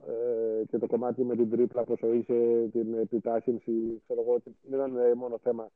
ε, 0.06 0.64
και 0.70 0.78
το 0.78 0.86
κομμάτι 0.86 1.24
με 1.24 1.36
την 1.36 1.50
τρίπλα, 1.50 1.84
πόσο 1.84 2.12
είχε 2.12 2.68
την 2.72 2.94
επιτάχυνση, 2.94 4.02
ξέρω 4.04 4.20
εγώ, 4.20 4.34
ότι 4.34 4.56
δεν 4.62 4.78
ήταν 4.78 4.96
ε, 4.96 5.14
μόνο 5.14 5.38
θέμα 5.42 5.70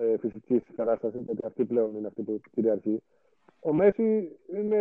ε, 0.00 0.16
φυσική 0.18 0.62
κατάσταση, 0.76 1.18
γιατί 1.26 1.46
αυτή 1.46 1.64
πλέον 1.64 1.96
είναι 1.96 2.06
αυτή 2.06 2.22
που 2.22 2.40
κυριαρχεί. 2.50 3.02
Ο 3.60 3.72
Μέση 3.72 4.36
είναι 4.54 4.78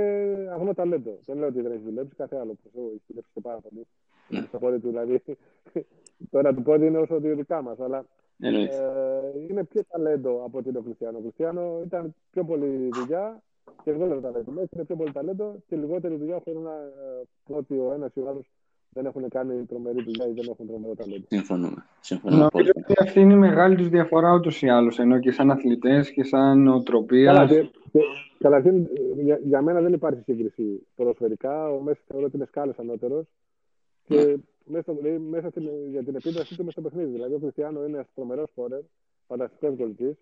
αγνό 0.51 0.73
ταλέντο. 0.73 1.17
Δεν 1.25 1.37
λέω 1.37 1.47
ότι 1.47 1.61
δεν 1.61 1.71
έχει 1.71 1.81
δουλέψει, 1.83 2.15
κάθε 2.15 2.35
άλλο 2.37 2.53
που 2.53 2.69
έχει 2.93 3.01
δουλέψει 3.07 3.31
και 3.33 3.41
πάρα 3.41 3.59
πολύ. 3.59 3.87
Ναι. 4.29 4.45
Στο 4.47 4.57
πόδι 4.57 4.79
του, 4.79 4.87
δηλαδή. 4.87 5.21
Τώρα 6.31 6.53
του 6.53 6.61
πόδι 6.61 6.85
είναι 6.85 6.97
όσο 6.97 7.19
δικά 7.19 7.61
μας, 7.61 7.79
αλλά 7.79 8.05
Εννοείται. 8.39 8.75
ε, 8.75 9.39
είναι 9.49 9.63
πιο 9.63 9.81
ταλέντο 9.87 10.43
από 10.45 10.57
ότι 10.57 10.69
είναι 10.69 10.77
ο 10.77 10.81
Κριστιανό. 10.81 11.17
Ο 11.17 11.21
Κριστιανό 11.21 11.81
ήταν 11.85 12.15
πιο 12.31 12.43
πολύ 12.43 12.89
δουλειά 12.93 13.41
και 13.83 13.91
λιγότερο 13.91 14.19
ταλέντο. 14.19 14.51
Μέση 14.51 14.69
είναι 14.73 14.83
πιο 14.85 14.95
πολύ 14.95 15.11
ταλέντο 15.11 15.55
και 15.67 15.75
λιγότερη 15.75 16.15
δουλειά. 16.15 16.39
Θέλω 16.39 16.59
να 16.59 16.73
ε, 16.73 17.23
πω 17.43 17.55
ότι 17.55 17.77
ο 17.77 17.91
ένας 17.93 18.11
ή 18.13 18.19
ο 18.19 18.27
άλλος 18.29 18.51
δεν 18.97 19.05
έχουν 19.05 19.29
κάνει 19.29 19.65
τρομερή 19.65 20.03
δουλειά 20.03 20.27
ή 20.27 20.31
δεν 20.33 20.45
έχουν 20.49 20.67
τρομερό 20.67 20.93
ταλέντο. 20.95 21.25
Συμφωνούμε. 21.29 21.85
Συμφωνούμε 21.99 22.47
Νομίζω 22.51 22.71
απόλυτα. 22.71 22.81
ότι 22.89 22.93
αυτή 23.07 23.19
είναι 23.19 23.33
η 23.33 23.37
μεγάλη 23.37 23.75
τους 23.75 23.89
διαφορά 23.89 24.33
ούτως 24.33 24.61
ή 24.61 24.69
άλλως. 24.69 24.99
Ενώ 24.99 25.19
και 25.19 25.31
σαν 25.31 25.51
αθλητές 25.51 26.11
και 26.11 26.23
σαν 26.23 26.63
Καλά, 26.65 26.75
οτροπία. 26.75 27.45
και, 27.49 27.61
και, 27.91 27.99
καταρχήν, 28.37 28.87
για, 29.15 29.39
για 29.43 29.61
μένα 29.61 29.81
δεν 29.81 29.93
υπάρχει 29.93 30.21
σύγκριση 30.21 30.87
ποδοσφαιρικά. 30.95 31.69
Ο 31.69 31.79
Μέσης 31.81 32.03
θεωρώ 32.07 32.25
ότι 32.25 32.35
είναι 32.35 32.45
σκάλε 32.45 32.73
ανώτερος. 32.77 33.25
Και 34.03 34.37
μέσα, 34.65 34.81
στο- 34.81 34.93
δηλαδή, 35.01 35.17
μέσα 35.19 35.49
στην, 35.49 35.69
για 35.89 36.03
την 36.03 36.15
επίδρασή 36.15 36.55
του 36.57 36.63
μέσα 36.65 36.79
στο 36.79 36.89
παιχνίδι. 36.89 37.11
Δηλαδή, 37.11 37.33
ο 37.33 37.39
Κριστιανό 37.39 37.79
είναι 37.85 37.95
ένας 37.97 38.07
τρομερός 38.15 38.49
σκόρερ, 38.49 38.79
φανταστικός 39.27 39.75
γκολτή. 39.75 40.17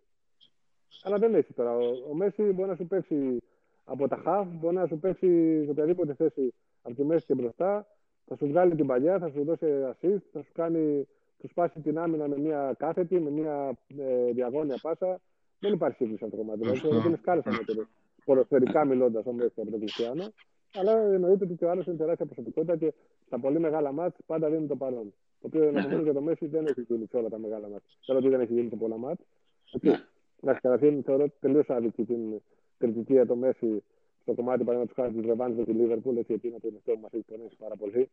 Αλλά 1.04 1.18
δεν 1.18 1.36
έχει 1.36 1.54
τώρα. 1.54 1.76
Ο, 1.78 1.84
ο 2.12 2.14
Μέση 2.16 2.42
μπορεί 2.44 2.70
να 2.70 2.76
σου 2.76 2.88
παίξει 2.88 3.42
από 3.86 4.08
τα 4.08 4.16
χαφ, 4.24 4.48
μπορεί 4.60 4.76
να 4.76 4.88
σου 4.88 5.00
παίξει 5.00 5.62
σε 5.64 5.70
οποιαδήποτε 5.72 6.14
θέση 6.14 6.54
από 6.82 6.96
τη 6.96 7.04
μέση 7.04 7.26
και 7.26 7.34
μπροστά. 7.34 7.88
Θα 8.26 8.36
σου 8.36 8.48
βγάλει 8.48 8.76
την 8.76 8.88
παλιά, 8.88 9.20
θα 9.20 9.30
σου 9.30 9.44
δώσει 9.44 9.66
assist, 9.66 10.22
θα 10.32 10.42
σου 10.42 10.52
κάνει, 10.54 11.08
σου 11.40 11.48
σπάσει 11.48 11.80
την 11.80 11.98
άμυνα 12.00 12.28
με 12.28 12.38
μια 12.38 12.76
κάθετη, 12.78 13.20
με 13.20 13.30
μια 13.30 13.78
ε, 13.98 14.32
διαγώνια 14.32 14.80
πάσα. 14.82 15.22
Δεν 15.60 15.74
υπάρχει 15.74 15.96
σύγκριση 15.96 16.20
σε 16.20 16.26
αυτό 16.26 16.38
το 16.38 16.44
κομμάτι. 16.44 16.60
Δηλαδή, 16.60 16.78
Σωστό. 16.78 16.94
θεωρώ 16.94 17.04
ότι 17.04 17.08
είναι 17.08 17.18
σκάλε 17.22 17.42
ανώτερο. 17.46 17.88
Ποδοσφαιρικά 18.26 18.86
μιλώντας 18.86 19.26
ο 19.26 19.32
Μέση 19.32 19.62
από 19.62 19.72
τον 19.72 19.80
Κριστιανό. 19.80 20.24
Αλλά 20.74 20.92
εννοείται 21.14 21.44
ότι 21.44 21.54
και 21.54 21.66
ο 21.66 21.70
άλλος 21.70 21.86
είναι 21.86 21.96
τεράστια 21.96 22.26
προσωπικότητα 22.26 22.76
και 22.78 22.94
στα 23.26 23.40
πολύ 23.40 23.60
μεγάλα 23.60 23.92
μάτς 23.92 24.18
πάντα 24.26 24.50
δίνει 24.50 24.68
το 24.68 24.76
παρόν. 24.76 25.14
Το 25.42 25.48
οποίο 25.48 25.64
ενδεχομένω 25.64 26.02
για 26.02 26.14
το 26.14 26.22
Μέση 26.22 26.46
δεν 26.48 26.66
έχει 26.66 26.82
γίνει 26.82 27.06
σε 27.06 27.18
όλα 27.18 27.30
τα 27.30 27.40
μεγάλα 27.40 27.68
μάτς. 27.70 27.98
Ξέρω 28.02 28.18
ότι 28.18 28.30
δεν 28.30 28.40
έχει 28.40 28.54
γίνει 28.54 28.70
σε 28.70 28.76
πολλά 28.76 28.98
μάτς. 28.98 29.24
Έτσι. 29.72 29.88
Ναι. 29.88 30.04
Εντάξει, 30.42 30.62
καταρχήν 30.62 31.04
θεωρώ 31.04 31.26
τελείως 31.40 31.70
άδικη 31.70 32.04
την 32.04 32.42
κριτική 32.78 33.14
για 33.14 33.26
το 33.26 33.36
Μέση 33.36 33.84
στο 34.26 34.34
κομμάτι 34.34 34.64
παραδείγματο 34.64 35.02
χάρη 35.02 35.14
τη 35.14 35.28
Ρεβάνη 35.28 35.56
με 35.56 35.64
τη 35.64 35.72
Λίβερπουλ, 35.72 36.18
έτσι, 36.18 36.32
γιατί 36.32 36.48
είναι 36.48 36.60
το 36.60 36.68
τελευταίο 36.68 36.96
που 36.96 37.02
μας 37.02 37.14
έχει 37.14 37.24
πονέσει 37.32 37.56
πάρα 37.64 37.76
πολύ. 37.76 38.10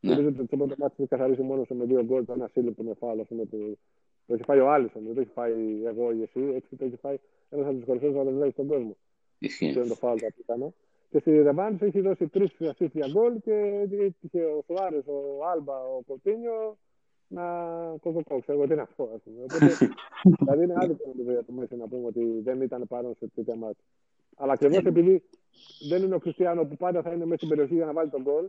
Ναι. 0.00 0.10
Νομίζω 0.10 0.28
ότι 0.28 0.36
το 0.46 0.56
πρώτο 0.56 0.74
μάτι 0.78 0.94
έχει 0.98 1.08
καθαρίσει 1.08 1.42
μόνο 1.42 1.62
με 1.68 1.84
δύο 1.84 2.02
γκολ, 2.04 2.24
το 2.24 2.32
ένα 2.32 2.48
σύλληπτο 2.52 2.82
με 2.82 2.94
φάλο, 2.94 3.20
ας 3.20 3.28
πούμε, 3.28 3.44
που 3.44 3.78
το 4.26 4.34
έχει 4.34 4.42
φάει 4.42 4.60
ο 4.60 4.70
Άλισον, 4.70 5.02
δεν 5.04 5.14
το 5.14 5.20
έχει 5.20 5.30
φάει 5.30 5.82
εγώ 5.84 6.12
ή 6.12 6.22
εσύ, 6.22 6.40
έτσι 6.54 6.76
το 6.76 6.84
έχει 6.84 6.96
φάει 6.96 7.18
ένας 7.50 7.66
από 7.66 7.74
τους 7.76 7.84
κορυφαίους 7.84 8.14
βαλενδέου 8.14 8.50
στον 8.50 8.66
κόσμο. 8.66 8.96
Ισχύει. 9.38 9.66
Αυτό 9.66 9.80
είναι 9.80 9.88
το 9.88 9.94
φάουλ 9.94 10.18
που 10.18 10.42
έκανε. 10.46 10.74
Και 11.10 11.18
στη 11.18 11.42
Ρεβάνη 11.42 11.78
έχει 11.80 12.00
δώσει 12.00 12.28
τρεις 12.28 12.50
assist 12.58 12.92
για 12.92 13.08
γκολ 13.12 13.40
και 13.40 13.86
είχε 14.20 14.44
ο 14.44 14.62
Σουάρες, 14.66 15.06
ο 15.06 15.46
Άλμπα, 15.52 15.76
ο 15.80 16.00
Κοτίνιο 16.06 16.76
να 17.28 17.44
το 18.02 18.10
δω, 18.10 18.40
ξέρω 18.40 18.66
τι 18.66 18.72
είναι 18.72 18.82
αυτό. 18.82 19.10
Ας 19.14 19.22
πούμε. 19.22 19.42
Οπότε, 19.42 19.66
δηλαδή 20.38 20.64
είναι 20.64 20.74
άδικο 20.76 21.12
για 21.16 21.44
το 21.44 21.52
Μέση 21.52 21.76
να 21.76 21.88
πούμε 21.88 22.06
ότι 22.06 22.40
δεν 22.42 22.60
ήταν 22.60 22.86
παρόν 22.88 23.14
σε 23.14 23.26
τέτοια 23.34 23.56
μάτια. 23.56 23.84
Αλλά 24.36 24.52
ακριβώς 24.52 24.84
επειδή 24.84 25.22
δεν 25.88 26.02
είναι 26.02 26.14
ο 26.14 26.18
Κριστιανό 26.18 26.64
που 26.64 26.76
πάντα 26.76 27.02
θα 27.02 27.12
είναι 27.12 27.24
μέσα 27.24 27.36
στην 27.36 27.48
περιοχή 27.48 27.74
για 27.74 27.84
να 27.84 27.92
βάλει 27.92 28.10
τον 28.10 28.22
γκολ 28.22 28.48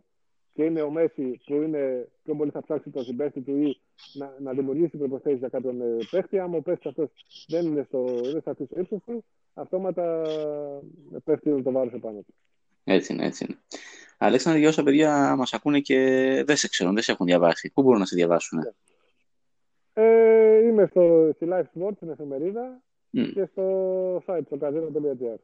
και 0.54 0.64
είναι 0.64 0.82
ο 0.82 0.90
Μέση 0.90 1.42
που 1.46 1.54
είναι 1.54 2.08
πιο 2.24 2.36
πολύ 2.36 2.52
θα 2.52 2.62
ψάξει 2.62 2.90
τον 2.90 3.04
συμπέστη 3.04 3.42
του 3.42 3.58
ή 3.62 3.82
να, 4.14 4.36
να 4.40 4.54
δημιουργήσει 4.54 4.98
προποθέσει 4.98 5.38
για 5.38 5.50
κάποιον 5.50 5.82
ε, 5.82 5.98
παίχτη. 6.12 6.40
Αν 6.40 6.56
ο 6.56 6.62
παίχτης 6.62 6.86
αυτός 6.86 7.10
δεν 7.48 7.66
είναι 7.66 7.84
στο, 7.88 8.06
είναι 8.24 8.40
στο 8.40 8.56
ύψος 8.76 9.00
του, 9.06 9.26
αυτόματα 9.54 10.22
πέφτει 11.24 11.62
το 11.62 11.72
βάρος 11.72 11.94
επάνω 11.94 12.20
του. 12.20 12.34
Έτσι 12.84 13.14
είναι, 13.14 13.26
έτσι 13.26 13.46
είναι. 13.48 13.58
Αλέξανδρο, 14.18 14.60
για 14.60 14.70
όσα 14.70 14.84
παιδιά 14.84 15.36
μας 15.36 15.54
ακούνε 15.54 15.80
και 15.80 15.96
δεν 16.46 16.56
σε 16.56 16.68
ξέρουν, 16.68 16.94
δεν 16.94 17.04
σε 17.04 17.12
έχουν 17.12 17.26
διαβάσει, 17.26 17.72
πού 17.74 17.82
μπορούν 17.82 18.00
να 18.00 18.06
σε 18.06 18.16
διαβάσουν. 18.16 18.60
Ε, 19.94 20.58
είμαι 20.58 20.88
στο, 20.90 21.32
στη 21.36 21.48
Live 21.50 21.64
Sports, 21.64 21.96
στην 21.96 22.10
εφημερίδα 22.10 22.82
mm. 23.18 23.32
και 23.34 23.46
στο 23.52 24.16
site, 24.16 24.42
στο 24.46 24.58
casino.gr. 24.62 25.38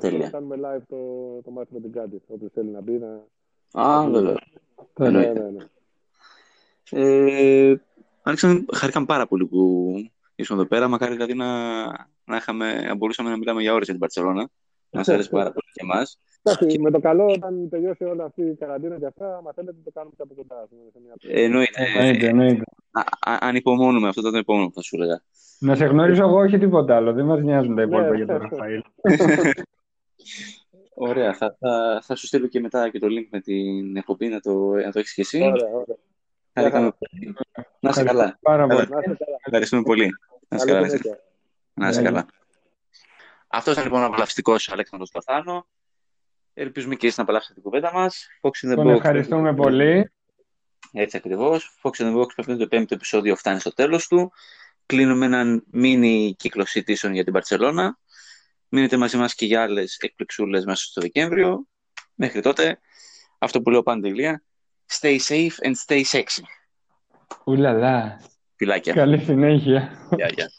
Και 0.00 0.18
να 0.18 0.30
κάνουμε 0.30 0.56
live 0.58 0.82
το, 0.88 0.96
το 1.44 1.50
μάτι 1.50 1.74
με 1.74 1.80
την 1.80 1.92
Κάντι, 1.92 2.22
όποιος 2.26 2.52
θέλει 2.52 2.70
να 2.70 2.80
μπει. 2.80 2.98
Να... 2.98 3.24
Α, 3.82 4.10
βέβαια. 4.10 4.36
Ναι, 4.98 5.10
ναι, 5.10 5.32
ναι. 5.32 5.64
Ε, 6.90 7.80
Αλέξανδρο, 8.22 8.64
χαρήκαμε 8.72 9.06
πάρα 9.06 9.26
πολύ 9.26 9.46
που 9.46 9.94
ήσουν 10.34 10.58
εδώ 10.58 10.66
πέρα. 10.66 10.88
Μακάρι 10.88 11.12
δηλαδή 11.12 11.34
να, 11.34 11.82
να, 12.24 12.36
είχαμε, 12.36 12.82
να 12.82 12.94
μπορούσαμε 12.94 13.30
να 13.30 13.36
μιλάμε 13.36 13.62
για 13.62 13.72
ώρες 13.72 13.84
για 13.84 13.92
την 13.92 14.02
Παρσελώνα. 14.02 14.48
Να 14.92 15.02
σα 15.02 15.12
αρέσει 15.12 15.30
πάρα 15.30 15.52
πολύ 15.52 15.66
και 15.72 15.80
εμάς. 15.82 16.18
Εντάξει, 16.42 16.78
με 16.78 16.90
το 16.90 17.00
καλό, 17.00 17.26
όταν 17.26 17.68
τελειώσει 17.68 18.04
όλη 18.04 18.22
αυτή 18.22 18.42
η 18.42 18.54
καραντίνα 18.54 18.98
και 18.98 19.06
αυτά, 19.06 19.36
άμα 19.36 19.52
θέλετε, 19.52 19.76
το 19.84 19.90
κάνουμε 19.90 20.14
και 20.16 20.22
από 20.22 20.34
κοντά. 20.34 20.68
Εννοείται. 21.20 22.26
εννοείται. 22.26 22.62
Ανυπομονούμε, 23.20 24.08
αυτό 24.08 24.30
το 24.30 24.36
επόμενο 24.36 24.66
που 24.66 24.74
θα 24.74 24.82
σου 24.82 24.96
έλεγα. 24.96 25.22
Να 25.58 25.74
σε 25.74 25.84
γνωρίζω 25.84 26.22
εγώ, 26.22 26.38
όχι 26.38 26.58
τίποτα 26.58 26.96
άλλο. 26.96 27.12
Δεν 27.12 27.24
μας 27.24 27.42
νοιάζουν 27.42 27.74
τα 27.74 27.82
υπόλοιπα 27.82 28.16
για 28.16 28.26
τον 28.26 28.36
Ραφαήλ. 28.36 28.82
Ωραία, 30.94 31.34
θα, 31.34 31.56
θα, 31.58 32.00
θα, 32.02 32.16
σου 32.16 32.26
στείλω 32.26 32.46
και 32.46 32.60
μετά 32.60 32.90
και 32.90 32.98
το 32.98 33.06
link 33.06 33.26
με 33.30 33.40
την 33.40 33.96
εκπομπή 33.96 34.28
να 34.28 34.40
το, 34.40 34.52
να 34.72 34.92
το 34.92 34.98
έχεις 34.98 35.14
και 35.14 35.20
εσύ. 35.20 35.42
Ωραία, 35.42 35.68
ωραία. 35.72 35.96
Να 37.80 37.90
είσαι 37.90 38.02
καλά. 38.02 38.38
Πάρα 38.42 38.66
πολύ. 38.66 38.88
Ευχαριστούμε 39.44 39.82
πολύ. 39.82 40.10
Να 40.48 40.56
είσαι 40.56 40.66
καλά. 40.66 40.86
Να 41.74 41.88
είσαι 41.88 42.02
καλά. 42.02 42.26
Αυτός 43.54 43.72
ήταν 43.72 43.84
λοιπόν 43.84 44.02
ο 44.02 44.04
απολαυστικό 44.04 44.56
Αλέξανδρος 44.66 45.10
Παθάνο. 45.10 45.66
Ελπίζουμε 46.54 46.94
και 46.94 47.06
εσείς 47.06 47.18
να 47.18 47.22
απολαύσετε 47.22 47.54
την 47.54 47.62
κουβέντα 47.62 47.92
μας. 47.92 48.26
Τον 48.74 48.88
ευχαριστούμε 48.88 49.54
πολύ. 49.54 50.12
Έτσι 50.92 51.16
ακριβώς. 51.16 51.78
Fox 51.82 51.90
in 52.02 52.06
the 52.06 52.20
Box, 52.20 52.26
αυτό 52.36 52.56
το 52.56 52.66
πέμπτο 52.66 52.94
επεισόδιο, 52.94 53.36
φτάνει 53.36 53.60
στο 53.60 53.72
τέλος 53.72 54.06
του. 54.06 54.32
Κλείνουμε 54.86 55.26
έναν 55.26 55.64
μίνι 55.70 56.34
κύκλος 56.38 56.70
συζητήσεων 56.70 57.12
για 57.14 57.24
την 57.24 57.32
Παρσελώνα. 57.32 57.98
Μείνετε 58.68 58.96
μαζί 58.96 59.16
μας 59.16 59.34
και 59.34 59.46
για 59.46 59.62
άλλες 59.62 59.96
εκπληξούλες 60.00 60.64
μέσα 60.64 60.84
στο 60.84 61.00
Δεκέμβριο. 61.00 61.66
Μέχρι 62.14 62.40
τότε, 62.40 62.80
αυτό 63.38 63.62
που 63.62 63.70
λέω 63.70 63.82
πάντα 63.82 64.08
ηλία, 64.08 64.42
stay 65.00 65.18
safe 65.28 65.54
and 65.62 65.72
stay 65.86 66.02
sexy. 66.10 66.42
Ουλαλά. 67.44 68.20
Φιλάκια. 68.56 68.94
Καλή 68.94 69.18
συνέχεια. 69.18 70.08
Γεια, 70.16 70.28
γεια. 70.34 70.50